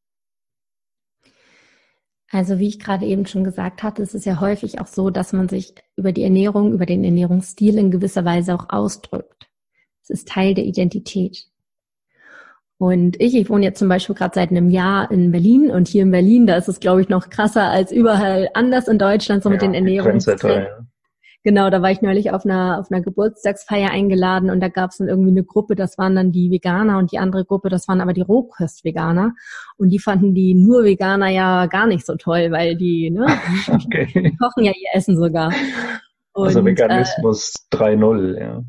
[2.29, 5.31] Also wie ich gerade eben schon gesagt hatte, es ist ja häufig auch so, dass
[5.31, 9.46] man sich über die Ernährung, über den Ernährungsstil in gewisser Weise auch ausdrückt.
[10.09, 11.47] Es ist Teil der Identität.
[12.79, 16.03] Und ich, ich wohne jetzt zum Beispiel gerade seit einem Jahr in Berlin und hier
[16.03, 19.49] in Berlin, da ist es, glaube ich, noch krasser als überall anders in Deutschland, so
[19.49, 20.67] ja, mit den Ernährungstrends.
[21.43, 24.97] Genau, da war ich neulich auf einer, auf einer Geburtstagsfeier eingeladen und da gab es
[24.97, 28.01] dann irgendwie eine Gruppe, das waren dann die Veganer und die andere Gruppe, das waren
[28.01, 29.33] aber die Rohkost-Veganer.
[29.77, 33.25] Und die fanden die nur Veganer ja gar nicht so toll, weil die, ne,
[33.71, 34.07] okay.
[34.13, 35.47] die kochen ja ihr Essen sogar.
[35.47, 35.79] Also
[36.33, 38.63] und, also Veganismus äh, 3.0, ja.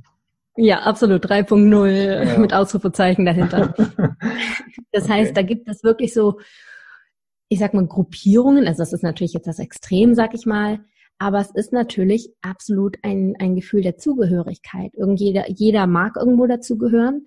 [0.61, 1.25] Ja, absolut.
[1.25, 2.39] 3.0 ja.
[2.39, 3.75] mit Ausrufezeichen dahinter.
[4.91, 5.13] Das okay.
[5.13, 6.41] heißt, da gibt es wirklich so,
[7.51, 8.67] ich sag mal, Gruppierungen.
[8.67, 10.81] Also das ist natürlich jetzt das Extrem, sag ich mal.
[11.19, 14.95] Aber es ist natürlich absolut ein, ein Gefühl der Zugehörigkeit.
[14.95, 17.27] Irgend jeder, jeder mag irgendwo dazugehören.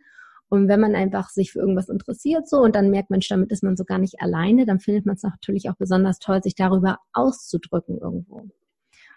[0.49, 3.63] Und wenn man einfach sich für irgendwas interessiert so und dann merkt, Mensch, damit ist
[3.63, 6.97] man so gar nicht alleine, dann findet man es natürlich auch besonders toll, sich darüber
[7.13, 8.47] auszudrücken irgendwo.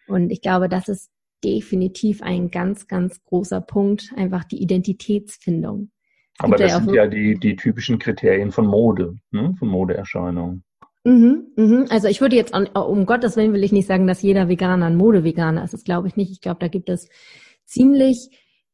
[0.07, 1.11] Und ich glaube, das ist
[1.45, 5.91] definitiv ein ganz, ganz großer Punkt, einfach die Identitätsfindung.
[6.39, 9.55] Aber das ja sind ja die, die typischen Kriterien von Mode, ne?
[9.59, 10.65] von Modeerscheinungen.
[11.05, 11.87] Mhm, mhm.
[11.91, 14.97] Also ich würde jetzt, um Gottes Willen will ich nicht sagen, dass jeder Veganer ein
[14.97, 15.75] Modeveganer ist.
[15.75, 16.33] Das glaube ich nicht.
[16.33, 17.09] Ich glaube, da gibt es
[17.67, 18.31] ziemlich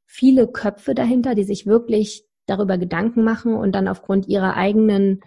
[0.07, 5.21] viele Köpfe dahinter, die sich wirklich darüber Gedanken machen und dann aufgrund ihrer eigenen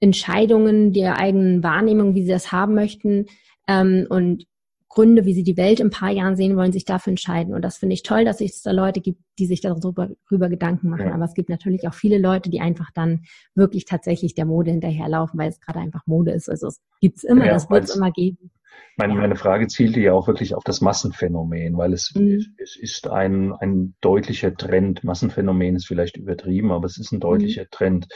[0.00, 3.26] Entscheidungen, der eigenen Wahrnehmung, wie sie das haben möchten,
[3.68, 4.46] ähm, und
[4.92, 7.54] Gründe, wie sie die Welt in ein paar Jahren sehen wollen, sich dafür entscheiden.
[7.54, 10.90] Und das finde ich toll, dass es da Leute gibt, die sich darüber, darüber Gedanken
[10.90, 11.06] machen.
[11.06, 11.14] Ja.
[11.14, 13.22] Aber es gibt natürlich auch viele Leute, die einfach dann
[13.54, 16.50] wirklich tatsächlich der Mode hinterherlaufen, weil es gerade einfach Mode ist.
[16.50, 18.50] Also es gibt's immer, ja, das wird es immer geben.
[18.96, 22.44] Meine, meine Frage zielte ja auch wirklich auf das Massenphänomen, weil es, mhm.
[22.58, 25.02] es ist ein, ein deutlicher Trend.
[25.02, 27.70] Massenphänomen ist vielleicht übertrieben, aber es ist ein deutlicher mhm.
[27.70, 28.08] Trend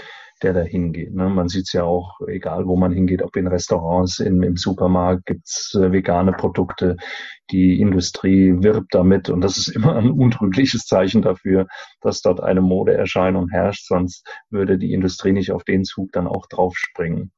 [0.42, 1.14] der da hingeht.
[1.14, 1.28] Ne?
[1.28, 5.26] Man sieht es ja auch, egal wo man hingeht, ob in Restaurants, in, im Supermarkt
[5.26, 6.96] gibt's äh, vegane Produkte.
[7.50, 11.66] Die Industrie wirbt damit und das ist immer ein untrügliches Zeichen dafür,
[12.00, 16.46] dass dort eine Modeerscheinung herrscht, sonst würde die Industrie nicht auf den Zug dann auch
[16.48, 17.32] draufspringen.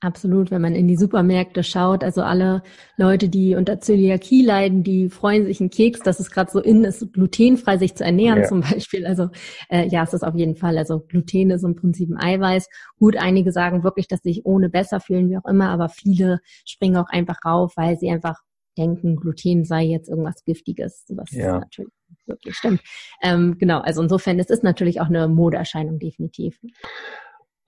[0.00, 2.62] Absolut, wenn man in die Supermärkte schaut, also alle
[2.96, 6.84] Leute, die unter Zöliakie leiden, die freuen sich einen Keks, dass es gerade so in
[6.84, 8.44] ist, glutenfrei sich zu ernähren ja.
[8.44, 9.06] zum Beispiel.
[9.06, 9.30] Also
[9.68, 12.68] äh, ja, es ist auf jeden Fall, also Gluten ist im Prinzip ein Eiweiß.
[13.00, 16.38] Gut, einige sagen wirklich, dass sie sich ohne besser fühlen, wie auch immer, aber viele
[16.64, 18.36] springen auch einfach rauf, weil sie einfach
[18.76, 21.58] denken, Gluten sei jetzt irgendwas Giftiges, was ja.
[21.58, 21.90] natürlich
[22.26, 22.80] wirklich stimmt.
[23.20, 26.60] Ähm, genau, also insofern, es ist natürlich auch eine Modeerscheinung, definitiv.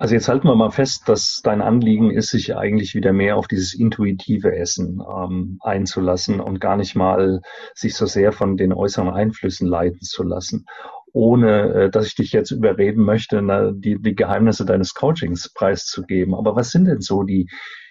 [0.00, 3.46] Also jetzt halten wir mal fest, dass dein Anliegen ist, sich eigentlich wieder mehr auf
[3.46, 7.42] dieses intuitive Essen ähm, einzulassen und gar nicht mal
[7.74, 10.64] sich so sehr von den äußeren Einflüssen leiten zu lassen
[11.12, 13.42] ohne äh, dass ich dich jetzt überreden möchte,
[13.74, 16.34] die, die Geheimnisse deines Coachings preiszugeben.
[16.34, 17.50] Aber was sind denn so die,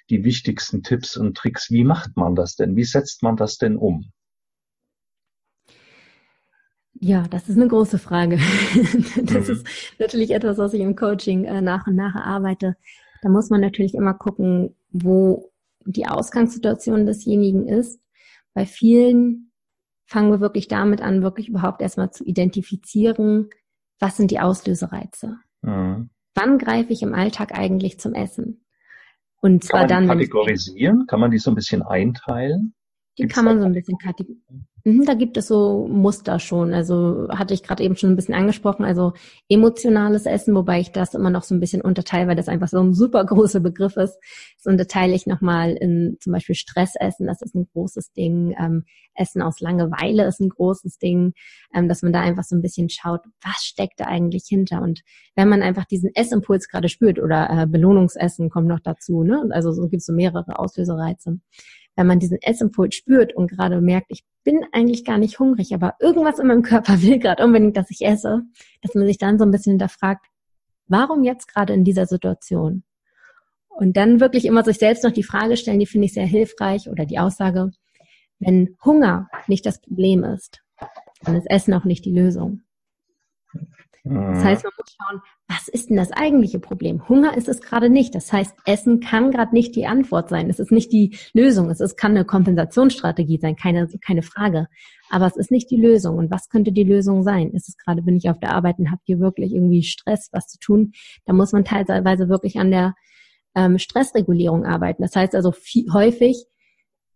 [0.10, 1.70] die wichtigsten Tipps und Tricks?
[1.70, 2.76] Wie macht man das denn?
[2.76, 4.12] Wie setzt man das denn um?
[7.02, 8.38] Ja, das ist eine große Frage.
[9.24, 9.54] das mhm.
[9.54, 9.68] ist
[10.00, 12.76] natürlich etwas, was ich im Coaching äh, nach und nach erarbeite.
[13.22, 15.52] Da muss man natürlich immer gucken, wo
[15.86, 18.02] die Ausgangssituation desjenigen ist.
[18.54, 19.52] Bei vielen
[20.06, 23.50] fangen wir wirklich damit an, wirklich überhaupt erstmal zu identifizieren,
[24.00, 25.38] was sind die Auslösereize?
[25.62, 26.10] Mhm.
[26.36, 28.66] Wann greife ich im Alltag eigentlich zum Essen?
[29.42, 30.38] Und zwar kann man die dann.
[30.38, 31.08] Kategorisieren?
[31.08, 32.74] Kann man die so ein bisschen einteilen?
[33.18, 34.68] Die Gibt's kann man so ein bisschen kategorisieren.
[34.90, 36.74] Mhm, da gibt es so Muster schon.
[36.74, 38.86] Also hatte ich gerade eben schon ein bisschen angesprochen.
[38.86, 39.14] Also
[39.48, 42.80] emotionales Essen, wobei ich das immer noch so ein bisschen unterteile, weil das einfach so
[42.80, 44.18] ein super großer Begriff ist.
[44.58, 47.28] Das unterteile ich nochmal in zum Beispiel Stressessen.
[47.28, 48.56] Das ist ein großes Ding.
[48.60, 51.34] Ähm, Essen aus Langeweile ist ein großes Ding.
[51.76, 54.82] Ähm, dass man da einfach so ein bisschen schaut, was steckt da eigentlich hinter?
[54.82, 55.02] Und
[55.36, 59.48] wenn man einfach diesen Essimpuls gerade spürt oder äh, Belohnungsessen kommt noch dazu, ne?
[59.52, 61.40] Also so gibt es so mehrere Auslösereize
[62.00, 65.94] wenn man diesen Essimpuls spürt und gerade merkt, ich bin eigentlich gar nicht hungrig, aber
[66.00, 68.42] irgendwas in meinem Körper will gerade unbedingt, dass ich esse,
[68.82, 70.26] dass man sich dann so ein bisschen hinterfragt,
[70.88, 72.84] warum jetzt gerade in dieser Situation?
[73.68, 76.90] Und dann wirklich immer sich selbst noch die Frage stellen, die finde ich sehr hilfreich,
[76.90, 77.70] oder die Aussage,
[78.40, 80.64] wenn Hunger nicht das Problem ist,
[81.22, 82.62] dann ist Essen auch nicht die Lösung.
[84.04, 84.44] Das mhm.
[84.44, 87.08] heißt, man muss schauen, was ist denn das eigentliche Problem?
[87.10, 88.16] Hunger ist es gerade nicht.
[88.16, 90.50] Das heißt, Essen kann gerade nicht die Antwort sein.
[90.50, 91.70] Es ist nicht die Lösung.
[91.70, 94.68] Es ist, kann eine Kompensationsstrategie sein, keine, keine Frage.
[95.10, 96.18] Aber es ist nicht die Lösung.
[96.18, 97.52] Und was könnte die Lösung sein?
[97.52, 100.48] Ist es gerade, bin ich auf der Arbeit und habe hier wirklich irgendwie Stress, was
[100.48, 100.94] zu tun?
[101.26, 102.94] Da muss man teilweise wirklich an der
[103.56, 105.02] ähm, Stressregulierung arbeiten.
[105.02, 106.46] Das heißt also viel, häufig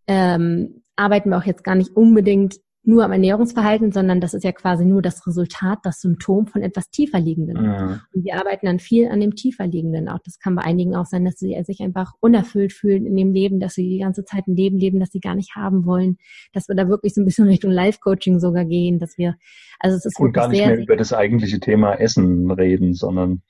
[0.08, 4.52] ähm, arbeiten wir auch jetzt gar nicht unbedingt nur am Ernährungsverhalten, sondern das ist ja
[4.52, 7.64] quasi nur das Resultat, das Symptom von etwas tiefer liegenden.
[7.64, 8.02] Ja.
[8.14, 10.10] Und wir arbeiten dann viel an dem tiefer liegenden.
[10.10, 13.32] Auch das kann bei einigen auch sein, dass sie sich einfach unerfüllt fühlen in dem
[13.32, 16.18] Leben, dass sie die ganze Zeit ein Leben leben, das sie gar nicht haben wollen,
[16.52, 19.36] dass wir da wirklich so ein bisschen Richtung Life-Coaching sogar gehen, dass wir,
[19.80, 23.42] also es ist und gar nicht sehr, mehr über das eigentliche Thema Essen reden, sondern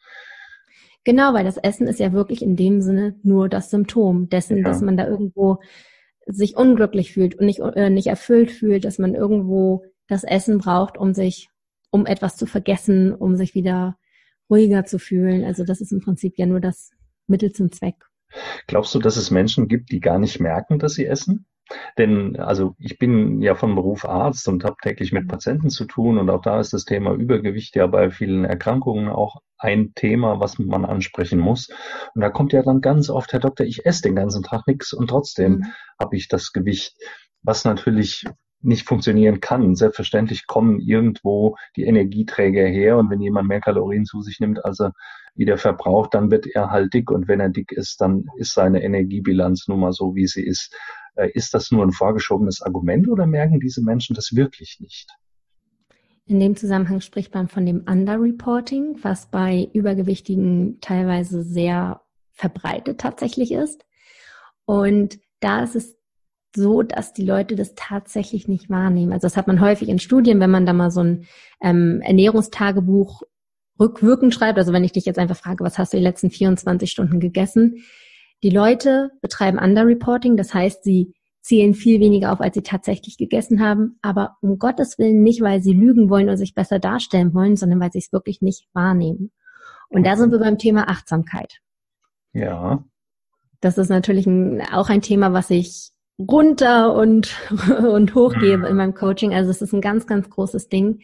[1.05, 4.63] Genau, weil das Essen ist ja wirklich in dem Sinne nur das Symptom dessen, ja.
[4.63, 5.59] dass man da irgendwo
[6.25, 10.97] sich unglücklich fühlt und nicht, äh, nicht erfüllt fühlt, dass man irgendwo das Essen braucht,
[10.97, 11.49] um sich,
[11.91, 13.97] um etwas zu vergessen, um sich wieder
[14.49, 15.43] ruhiger zu fühlen.
[15.43, 16.91] Also das ist im Prinzip ja nur das
[17.27, 17.95] Mittel zum Zweck.
[18.67, 21.45] Glaubst du, dass es Menschen gibt, die gar nicht merken, dass sie essen?
[21.97, 26.17] Denn also ich bin ja von Beruf Arzt und habe täglich mit Patienten zu tun
[26.17, 30.60] und auch da ist das Thema Übergewicht ja bei vielen Erkrankungen auch ein Thema, was
[30.60, 31.69] man ansprechen muss.
[32.13, 34.91] Und da kommt ja dann ganz oft, Herr Doktor, ich esse den ganzen Tag nichts
[34.91, 35.65] und trotzdem mhm.
[35.99, 36.97] habe ich das Gewicht,
[37.43, 38.26] was natürlich
[38.63, 39.76] nicht funktionieren kann.
[39.76, 44.80] Selbstverständlich kommen irgendwo die Energieträger her und wenn jemand mehr Kalorien zu sich nimmt, als
[44.80, 44.93] er
[45.36, 48.84] wieder verbraucht, dann wird er halt dick und wenn er dick ist, dann ist seine
[48.84, 50.76] Energiebilanz nun mal so, wie sie ist.
[51.15, 55.10] Äh, ist das nur ein vorgeschobenes Argument oder merken diese Menschen das wirklich nicht?
[56.26, 63.52] In dem Zusammenhang spricht man von dem Underreporting, was bei Übergewichtigen teilweise sehr verbreitet tatsächlich
[63.52, 63.86] ist.
[64.65, 65.97] Und da ist es
[66.56, 69.12] so, dass die Leute das tatsächlich nicht wahrnehmen.
[69.12, 71.26] Also das hat man häufig in Studien, wenn man da mal so ein
[71.62, 73.23] ähm, Ernährungstagebuch
[73.80, 74.58] rückwirkend schreibt.
[74.58, 77.84] Also wenn ich dich jetzt einfach frage, was hast du die letzten 24 Stunden gegessen,
[78.43, 83.62] die Leute betreiben Underreporting, das heißt, sie zählen viel weniger auf, als sie tatsächlich gegessen
[83.62, 87.56] haben, aber um Gottes Willen nicht, weil sie lügen wollen oder sich besser darstellen wollen,
[87.56, 89.32] sondern weil sie es wirklich nicht wahrnehmen.
[89.89, 91.60] Und da sind wir beim Thema Achtsamkeit.
[92.34, 92.84] Ja.
[93.62, 97.36] Das ist natürlich ein, auch ein Thema, was ich runter und,
[97.91, 99.34] und hochgebe in meinem Coaching.
[99.34, 101.01] Also es ist ein ganz, ganz großes Ding.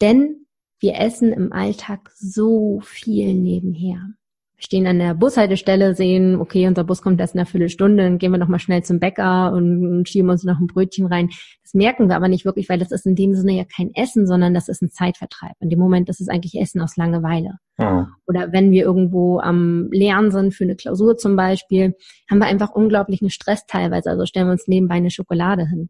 [0.00, 0.46] Denn
[0.78, 4.14] wir essen im Alltag so viel nebenher
[4.62, 8.30] stehen an der Bushaltestelle, sehen, okay, unser Bus kommt erst in einer Viertelstunde, dann gehen
[8.30, 11.30] wir nochmal schnell zum Bäcker und schieben uns noch ein Brötchen rein.
[11.62, 14.26] Das merken wir aber nicht wirklich, weil das ist in dem Sinne ja kein Essen,
[14.26, 15.52] sondern das ist ein Zeitvertreib.
[15.60, 17.58] In dem Moment ist es eigentlich Essen aus Langeweile.
[17.78, 18.08] Ja.
[18.26, 21.94] Oder wenn wir irgendwo am Lernen sind für eine Klausur zum Beispiel,
[22.30, 24.10] haben wir einfach unglaublichen Stress teilweise.
[24.10, 25.88] Also stellen wir uns nebenbei eine Schokolade hin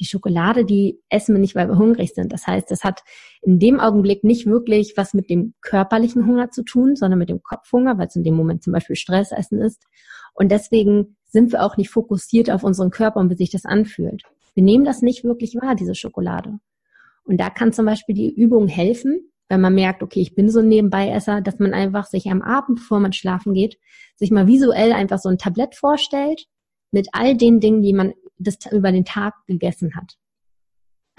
[0.00, 2.32] die Schokolade, die essen wir nicht, weil wir hungrig sind.
[2.32, 3.02] Das heißt, das hat
[3.42, 7.42] in dem Augenblick nicht wirklich was mit dem körperlichen Hunger zu tun, sondern mit dem
[7.42, 9.84] Kopfhunger, weil es in dem Moment zum Beispiel Stressessen ist.
[10.34, 14.22] Und deswegen sind wir auch nicht fokussiert auf unseren Körper und wie sich das anfühlt.
[14.54, 16.58] Wir nehmen das nicht wirklich wahr, diese Schokolade.
[17.24, 20.60] Und da kann zum Beispiel die Übung helfen, wenn man merkt, okay, ich bin so
[20.60, 23.78] ein Nebenbeiesser, dass man einfach sich am Abend, bevor man schlafen geht,
[24.16, 26.46] sich mal visuell einfach so ein Tablett vorstellt
[26.90, 30.16] mit all den Dingen, die man das, über den Tag gegessen hat.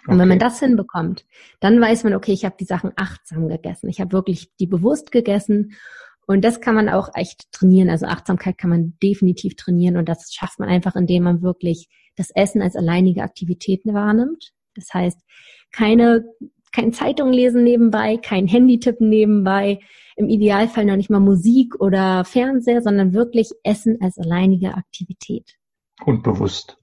[0.07, 0.21] Und okay.
[0.21, 1.25] wenn man das hinbekommt,
[1.60, 3.88] dann weiß man, okay, ich habe die Sachen achtsam gegessen.
[3.89, 5.73] Ich habe wirklich die bewusst gegessen.
[6.25, 7.89] Und das kann man auch echt trainieren.
[7.89, 9.97] Also Achtsamkeit kann man definitiv trainieren.
[9.97, 14.53] Und das schafft man einfach, indem man wirklich das Essen als alleinige Aktivität wahrnimmt.
[14.75, 15.19] Das heißt,
[15.71, 16.25] keine,
[16.71, 19.79] kein Zeitung lesen nebenbei, kein Handy tippen nebenbei,
[20.15, 25.57] im Idealfall noch nicht mal Musik oder Fernseher, sondern wirklich Essen als alleinige Aktivität.
[26.05, 26.77] Und bewusst.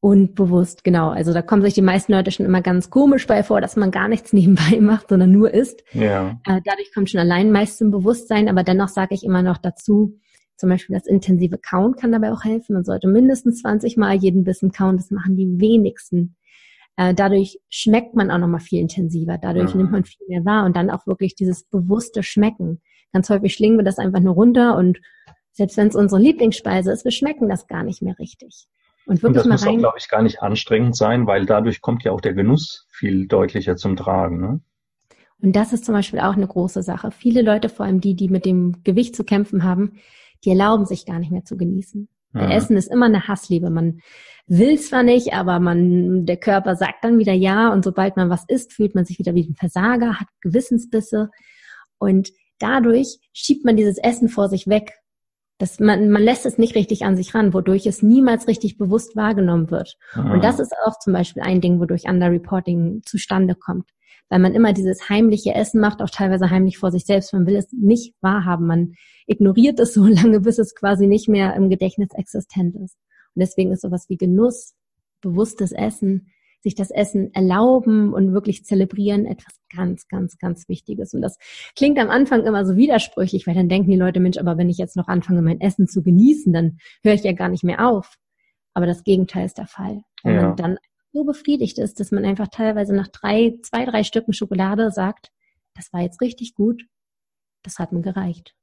[0.00, 1.08] Und bewusst, genau.
[1.08, 3.90] Also da kommen sich die meisten Leute schon immer ganz komisch bei vor, dass man
[3.90, 5.82] gar nichts nebenbei macht, sondern nur isst.
[5.92, 6.38] Ja.
[6.46, 10.18] Äh, dadurch kommt schon allein meist zum Bewusstsein, aber dennoch sage ich immer noch dazu,
[10.56, 12.74] zum Beispiel das intensive Kauen kann dabei auch helfen.
[12.74, 14.96] Man sollte mindestens 20 Mal jeden Bissen kauen.
[14.96, 16.36] Das machen die wenigsten.
[16.96, 19.38] Äh, dadurch schmeckt man auch nochmal viel intensiver.
[19.38, 19.76] Dadurch ja.
[19.76, 22.82] nimmt man viel mehr wahr und dann auch wirklich dieses bewusste Schmecken.
[23.12, 25.00] Ganz häufig schlingen wir das einfach nur runter und
[25.54, 28.66] selbst wenn es unsere Lieblingsspeise ist, wir schmecken das gar nicht mehr richtig.
[29.06, 31.80] Und wirklich und das mal muss auch, glaube ich, gar nicht anstrengend sein, weil dadurch
[31.80, 34.40] kommt ja auch der Genuss viel deutlicher zum Tragen.
[34.40, 34.60] Ne?
[35.40, 37.10] Und das ist zum Beispiel auch eine große Sache.
[37.10, 40.00] Viele Leute, vor allem die, die mit dem Gewicht zu kämpfen haben,
[40.44, 42.08] die erlauben sich gar nicht mehr zu genießen.
[42.34, 43.70] Der Essen ist immer eine Hassliebe.
[43.70, 44.00] Man
[44.46, 48.44] will zwar nicht, aber man, der Körper sagt dann wieder ja und sobald man was
[48.48, 51.30] isst, fühlt man sich wieder wie ein Versager, hat Gewissensbisse
[51.98, 54.94] und dadurch schiebt man dieses Essen vor sich weg.
[55.64, 59.16] Das, man, man lässt es nicht richtig an sich ran, wodurch es niemals richtig bewusst
[59.16, 59.96] wahrgenommen wird.
[60.14, 60.32] Mhm.
[60.32, 63.88] Und das ist auch zum Beispiel ein Ding, wodurch Underreporting zustande kommt
[64.30, 67.32] weil man immer dieses heimliche Essen macht, auch teilweise heimlich vor sich selbst.
[67.32, 68.66] Man will es nicht wahrhaben.
[68.66, 68.94] Man
[69.26, 72.96] ignoriert es so lange, bis es quasi nicht mehr im Gedächtnis existent ist.
[73.34, 74.74] Und deswegen ist sowas wie Genuss,
[75.20, 76.32] bewusstes Essen,
[76.64, 81.12] sich das Essen erlauben und wirklich zelebrieren etwas ganz, ganz, ganz Wichtiges.
[81.12, 81.36] Und das
[81.76, 84.78] klingt am Anfang immer so widersprüchlich, weil dann denken die Leute, Mensch, aber wenn ich
[84.78, 88.16] jetzt noch anfange, mein Essen zu genießen, dann höre ich ja gar nicht mehr auf.
[88.72, 90.02] Aber das Gegenteil ist der Fall.
[90.22, 90.42] Wenn ja.
[90.42, 90.78] man dann
[91.12, 95.30] so befriedigt ist, dass man einfach teilweise nach drei, zwei, drei Stücken Schokolade sagt,
[95.74, 96.86] das war jetzt richtig gut,
[97.62, 98.54] das hat mir gereicht.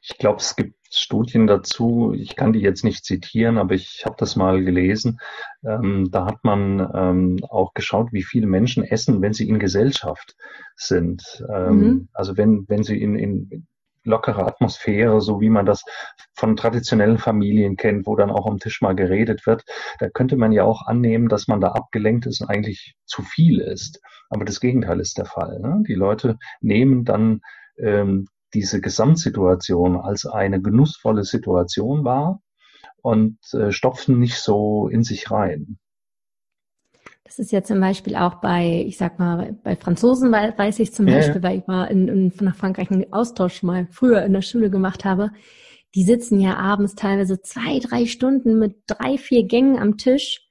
[0.00, 2.12] Ich glaube, es gibt Studien dazu.
[2.16, 5.20] Ich kann die jetzt nicht zitieren, aber ich habe das mal gelesen.
[5.64, 10.36] Ähm, da hat man ähm, auch geschaut, wie viele Menschen essen, wenn sie in Gesellschaft
[10.74, 11.44] sind.
[11.52, 12.08] Ähm, mhm.
[12.12, 13.66] Also wenn, wenn sie in, in
[14.04, 15.84] lockere Atmosphäre, so wie man das
[16.34, 19.64] von traditionellen Familien kennt, wo dann auch am Tisch mal geredet wird.
[19.98, 23.60] Da könnte man ja auch annehmen, dass man da abgelenkt ist und eigentlich zu viel
[23.60, 24.00] ist.
[24.30, 25.60] Aber das Gegenteil ist der Fall.
[25.60, 25.82] Ne?
[25.86, 27.42] Die Leute nehmen dann
[27.78, 32.42] ähm, diese Gesamtsituation als eine genussvolle Situation wahr
[33.02, 35.78] und äh, stopfen nicht so in sich rein.
[37.24, 41.06] Das ist ja zum Beispiel auch bei, ich sag mal, bei Franzosen weiß ich zum
[41.06, 44.42] ja, Beispiel, weil ich mal in, in, nach Frankreich einen Austausch mal früher in der
[44.42, 45.30] Schule gemacht habe.
[45.94, 50.48] Die sitzen ja abends teilweise zwei, drei Stunden mit drei, vier Gängen am Tisch.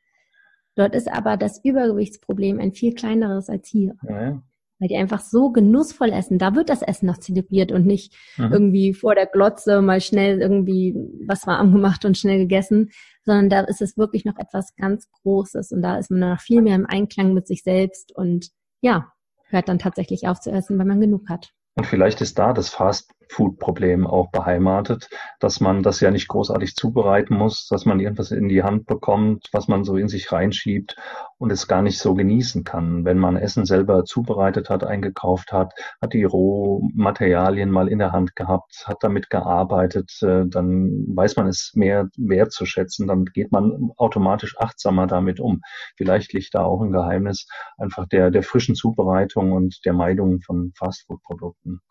[0.76, 3.96] Dort ist aber das Übergewichtsproblem ein viel kleineres als hier.
[4.08, 4.42] Ja,
[4.80, 6.40] weil die einfach so genussvoll essen.
[6.40, 8.52] Da wird das Essen noch zelebriert und nicht mhm.
[8.52, 10.96] irgendwie vor der Glotze mal schnell irgendwie
[11.28, 12.90] was warm gemacht und schnell gegessen,
[13.24, 16.62] sondern da ist es wirklich noch etwas ganz Großes und da ist man noch viel
[16.62, 18.50] mehr im Einklang mit sich selbst und
[18.82, 19.12] ja,
[19.50, 21.50] hört dann tatsächlich auf zu essen, wenn man genug hat.
[21.76, 26.76] Und vielleicht ist da das Fast Food-Problem auch beheimatet, dass man das ja nicht großartig
[26.76, 30.96] zubereiten muss, dass man irgendwas in die Hand bekommt, was man so in sich reinschiebt
[31.38, 33.06] und es gar nicht so genießen kann.
[33.06, 38.36] Wenn man Essen selber zubereitet hat, eingekauft hat, hat die Rohmaterialien mal in der Hand
[38.36, 44.58] gehabt, hat damit gearbeitet, äh, dann weiß man es mehr wertzuschätzen, dann geht man automatisch
[44.60, 45.62] achtsamer damit um.
[45.96, 50.74] Vielleicht liegt da auch ein Geheimnis einfach der, der frischen Zubereitung und der Meidung von
[50.76, 51.82] Fastfood-Produkten.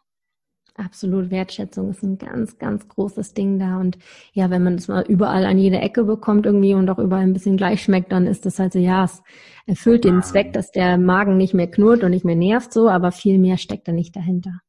[0.79, 3.79] Absolut, Wertschätzung ist ein ganz, ganz großes Ding da.
[3.79, 3.99] Und
[4.33, 7.33] ja, wenn man es mal überall an jede Ecke bekommt irgendwie und auch überall ein
[7.33, 9.21] bisschen gleich schmeckt, dann ist das halt so, ja, es
[9.67, 13.11] erfüllt den Zweck, dass der Magen nicht mehr knurrt und nicht mehr nervt so, aber
[13.11, 14.61] viel mehr steckt da nicht dahinter.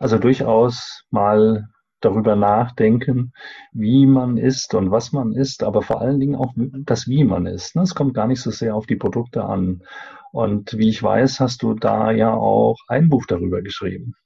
[0.00, 1.68] Also durchaus mal
[2.00, 3.32] darüber nachdenken,
[3.72, 7.46] wie man isst und was man isst, aber vor allen Dingen auch das, wie man
[7.46, 7.76] isst.
[7.76, 7.82] Ne?
[7.82, 9.84] Es kommt gar nicht so sehr auf die Produkte an.
[10.32, 14.16] Und wie ich weiß, hast du da ja auch ein Buch darüber geschrieben.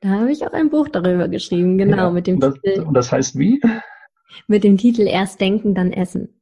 [0.00, 2.82] Da habe ich auch ein Buch darüber geschrieben, genau, ja, mit dem das, Titel.
[2.82, 3.60] Und das heißt wie?
[4.46, 6.40] Mit dem Titel Erst denken, dann essen.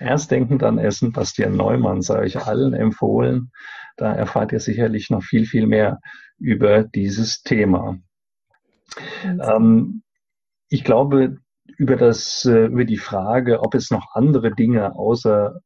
[0.00, 3.50] Erst denken, dann essen, Bastian Neumann, sei euch allen empfohlen.
[3.96, 6.00] Da erfahrt ihr sicherlich noch viel, viel mehr
[6.38, 7.98] über dieses Thema.
[9.24, 10.02] Ähm,
[10.68, 11.38] ich glaube,
[11.76, 15.60] über das, äh, über die Frage, ob es noch andere Dinge außer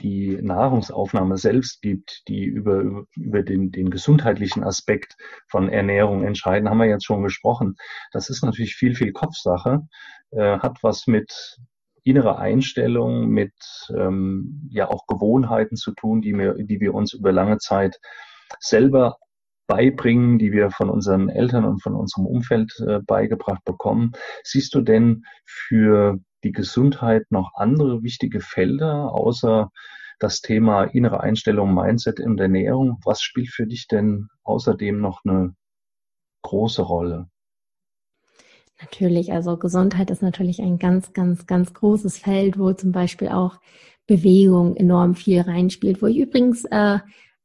[0.00, 5.16] die Nahrungsaufnahme selbst gibt, die über, über den, den gesundheitlichen Aspekt
[5.48, 7.76] von Ernährung entscheiden, haben wir jetzt schon gesprochen.
[8.12, 9.86] Das ist natürlich viel, viel Kopfsache,
[10.30, 11.58] äh, hat was mit
[12.02, 13.52] innere Einstellung, mit
[13.94, 18.00] ähm, ja auch Gewohnheiten zu tun, die wir, die wir uns über lange Zeit
[18.58, 19.16] selber
[19.66, 24.12] beibringen, die wir von unseren Eltern und von unserem Umfeld äh, beigebracht bekommen.
[24.42, 29.70] Siehst du denn für die Gesundheit noch andere wichtige Felder außer
[30.18, 32.98] das Thema innere Einstellung, Mindset und Ernährung?
[33.04, 35.54] Was spielt für dich denn außerdem noch eine
[36.42, 37.28] große Rolle?
[38.80, 43.60] Natürlich, also Gesundheit ist natürlich ein ganz, ganz, ganz großes Feld, wo zum Beispiel auch
[44.06, 46.98] Bewegung enorm viel reinspielt, wo ich übrigens äh,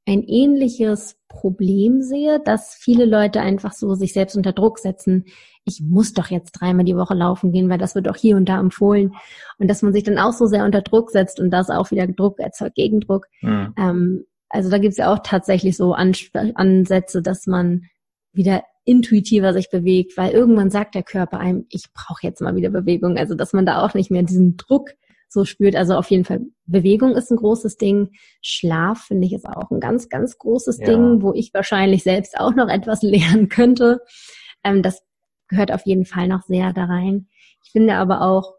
[0.07, 5.25] ein ähnliches Problem sehe, dass viele Leute einfach so sich selbst unter Druck setzen.
[5.65, 8.47] Ich muss doch jetzt dreimal die Woche laufen gehen, weil das wird auch hier und
[8.47, 9.13] da empfohlen.
[9.57, 12.07] Und dass man sich dann auch so sehr unter Druck setzt und das auch wieder
[12.07, 13.25] Druck erzeugt Gegendruck.
[13.41, 13.73] Mhm.
[13.77, 17.83] Ähm, also da gibt es ja auch tatsächlich so Ansätze, dass man
[18.31, 22.69] wieder intuitiver sich bewegt, weil irgendwann sagt der Körper einem, ich brauche jetzt mal wieder
[22.69, 23.17] Bewegung.
[23.17, 24.91] Also dass man da auch nicht mehr diesen Druck
[25.27, 25.75] so spürt.
[25.75, 28.11] Also auf jeden Fall Bewegung ist ein großes Ding.
[28.41, 30.85] Schlaf finde ich ist auch ein ganz, ganz großes ja.
[30.85, 34.01] Ding, wo ich wahrscheinlich selbst auch noch etwas lernen könnte.
[34.63, 35.03] Ähm, das
[35.47, 37.27] gehört auf jeden Fall noch sehr da rein.
[37.63, 38.55] Ich finde aber auch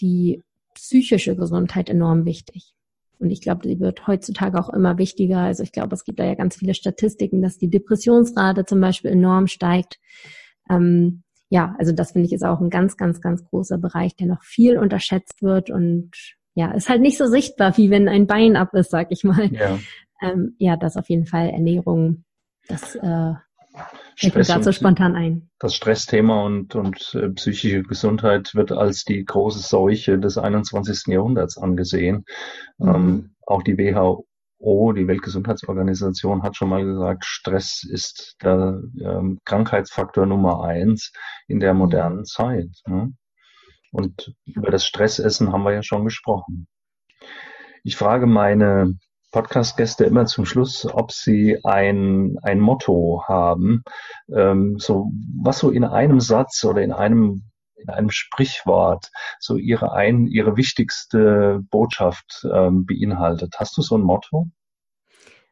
[0.00, 0.42] die
[0.74, 2.74] psychische Gesundheit enorm wichtig.
[3.18, 5.38] Und ich glaube, die wird heutzutage auch immer wichtiger.
[5.38, 9.12] Also ich glaube, es gibt da ja ganz viele Statistiken, dass die Depressionsrate zum Beispiel
[9.12, 10.00] enorm steigt.
[10.68, 11.22] Ähm,
[11.52, 14.42] ja, also das finde ich ist auch ein ganz, ganz, ganz großer Bereich, der noch
[14.42, 16.10] viel unterschätzt wird und
[16.54, 19.52] ja, ist halt nicht so sichtbar, wie wenn ein Bein ab ist, sag ich mal.
[19.52, 19.78] Ja,
[20.22, 22.24] ähm, ja das auf jeden Fall Ernährung,
[22.68, 23.34] das äh,
[24.16, 25.50] fällt mir dazu spontan ein.
[25.58, 31.08] Das Stressthema und, und äh, psychische Gesundheit wird als die große Seuche des 21.
[31.08, 32.24] Jahrhunderts angesehen.
[32.78, 32.88] Mhm.
[32.88, 34.26] Ähm, auch die WHO
[34.62, 41.12] WHO, die Weltgesundheitsorganisation, hat schon mal gesagt, Stress ist der ähm, Krankheitsfaktor Nummer eins
[41.48, 42.70] in der modernen Zeit.
[42.86, 43.12] Ne?
[43.90, 46.66] Und über das Stressessen haben wir ja schon gesprochen.
[47.84, 48.94] Ich frage meine
[49.32, 53.82] Podcast-Gäste immer zum Schluss, ob sie ein, ein Motto haben,
[54.32, 55.10] ähm, so
[55.42, 57.42] was so in einem Satz oder in einem
[57.82, 63.54] in einem Sprichwort so ihre ein, ihre wichtigste Botschaft ähm, beinhaltet.
[63.58, 64.48] Hast du so ein Motto?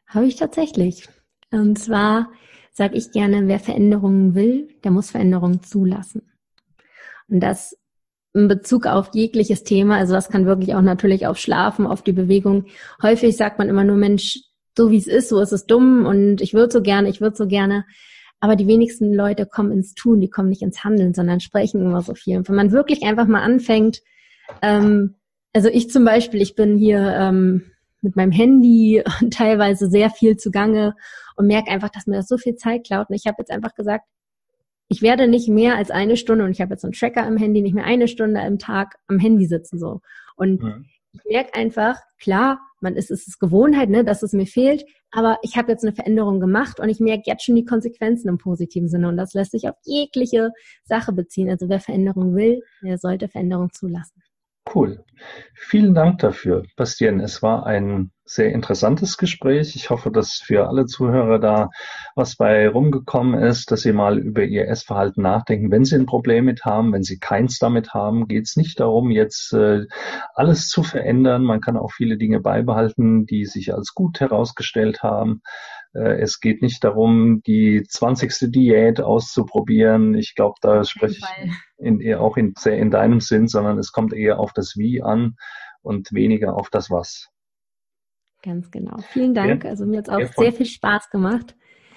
[0.07, 1.09] Habe ich tatsächlich.
[1.51, 2.31] Und zwar
[2.73, 6.23] sage ich gerne, wer Veränderungen will, der muss Veränderungen zulassen.
[7.29, 7.77] Und das
[8.33, 12.13] in Bezug auf jegliches Thema, also das kann wirklich auch natürlich auf Schlafen, auf die
[12.13, 12.67] Bewegung.
[13.03, 14.39] Häufig sagt man immer nur, Mensch,
[14.77, 17.37] so wie es ist, so ist es dumm und ich würde so gerne, ich würde
[17.37, 17.85] so gerne.
[18.41, 22.01] Aber die wenigsten Leute kommen ins Tun, die kommen nicht ins Handeln, sondern sprechen immer
[22.01, 22.39] so viel.
[22.39, 24.01] Und wenn man wirklich einfach mal anfängt,
[24.63, 25.17] ähm,
[25.53, 27.71] also ich zum Beispiel, ich bin hier ähm,
[28.01, 30.95] mit meinem Handy teilweise sehr viel zugange
[31.37, 33.11] und merke einfach, dass mir das so viel Zeit klaut.
[33.11, 34.07] Und ich habe jetzt einfach gesagt,
[34.89, 37.37] ich werde nicht mehr als eine Stunde und ich habe jetzt so einen Tracker am
[37.37, 40.01] Handy, nicht mehr eine Stunde im Tag am Handy sitzen so.
[40.37, 40.87] Und mhm.
[41.13, 45.39] Ich merke einfach, klar, man ist es ist Gewohnheit, ne, dass es mir fehlt, aber
[45.43, 48.89] ich habe jetzt eine Veränderung gemacht und ich merke jetzt schon die Konsequenzen im positiven
[48.89, 50.51] Sinne und das lässt sich auf jegliche
[50.85, 51.51] Sache beziehen.
[51.51, 54.23] Also wer Veränderung will, der sollte Veränderung zulassen.
[54.73, 55.05] Cool.
[55.55, 57.21] Vielen Dank dafür, Bastian.
[57.21, 59.75] Es war ein sehr interessantes Gespräch.
[59.75, 61.71] Ich hoffe, dass für alle Zuhörer da
[62.15, 65.73] was bei rumgekommen ist, dass sie mal über ihr Essverhalten nachdenken.
[65.73, 69.11] Wenn sie ein Problem mit haben, wenn sie keins damit haben, geht es nicht darum,
[69.11, 69.87] jetzt äh,
[70.33, 71.43] alles zu verändern.
[71.43, 75.43] Man kann auch viele Dinge beibehalten, die sich als gut herausgestellt haben.
[75.93, 80.15] Äh, es geht nicht darum, die zwanzigste Diät auszuprobieren.
[80.15, 84.13] Ich glaube, da spreche ich in, auch in, sehr in deinem Sinn, sondern es kommt
[84.13, 85.35] eher auf das Wie an
[85.83, 87.29] und weniger auf das Was.
[88.43, 88.99] Ganz genau.
[89.11, 89.65] Vielen Dank.
[89.65, 91.55] Ja, also mir hat es auch sehr viel Spaß gemacht.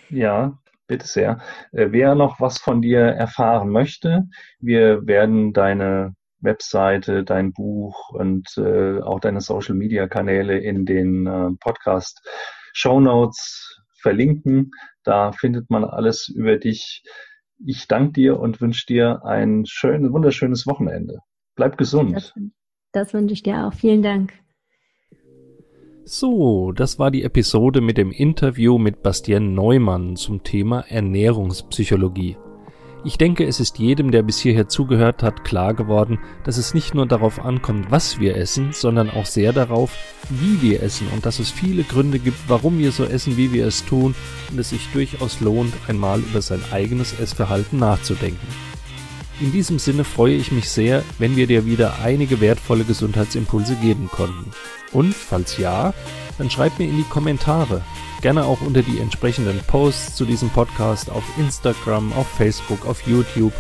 [0.10, 1.40] Ja, bitte sehr.
[1.72, 4.28] Äh, wer noch was von dir erfahren möchte,
[4.60, 11.26] wir werden deine Webseite, dein Buch und äh, auch deine Social Media Kanäle in den
[11.26, 12.22] äh, Podcast
[12.74, 14.72] Show Notes verlinken.
[15.04, 17.04] Da findet man alles über dich.
[17.66, 21.20] Ich danke dir und wünsche dir ein schönes, wunderschönes Wochenende.
[21.56, 22.16] Bleib gesund.
[22.16, 22.34] Das,
[22.92, 23.74] das wünsche ich dir auch.
[23.74, 24.43] Vielen Dank.
[26.06, 32.36] So, das war die Episode mit dem Interview mit Bastian Neumann zum Thema Ernährungspsychologie.
[33.06, 36.94] Ich denke, es ist jedem, der bis hierher zugehört hat, klar geworden, dass es nicht
[36.94, 39.96] nur darauf ankommt, was wir essen, sondern auch sehr darauf,
[40.30, 43.66] wie wir essen und dass es viele Gründe gibt, warum wir so essen, wie wir
[43.66, 44.14] es tun
[44.52, 48.73] und es sich durchaus lohnt, einmal über sein eigenes Essverhalten nachzudenken.
[49.40, 54.10] In diesem Sinne freue ich mich sehr, wenn wir dir wieder einige wertvolle Gesundheitsimpulse geben
[54.12, 54.52] konnten.
[54.92, 55.94] Und falls ja,
[56.38, 57.82] dann schreib mir in die Kommentare,
[58.22, 63.54] gerne auch unter die entsprechenden Posts zu diesem Podcast auf Instagram, auf Facebook, auf YouTube.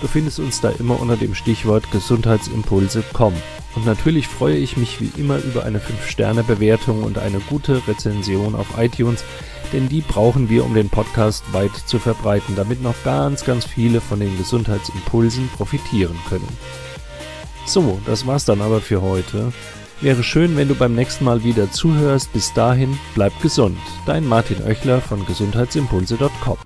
[0.00, 3.34] Du findest uns da immer unter dem Stichwort Gesundheitsimpulse.com.
[3.74, 8.78] Und natürlich freue ich mich wie immer über eine 5-Sterne-Bewertung und eine gute Rezension auf
[8.78, 9.24] iTunes,
[9.72, 14.00] denn die brauchen wir, um den Podcast weit zu verbreiten, damit noch ganz, ganz viele
[14.00, 16.48] von den Gesundheitsimpulsen profitieren können.
[17.66, 19.52] So, das war's dann aber für heute.
[20.00, 22.32] Wäre schön, wenn du beim nächsten Mal wieder zuhörst.
[22.32, 23.78] Bis dahin, bleib gesund.
[24.06, 26.58] Dein Martin Oechler von gesundheitsimpulse.com.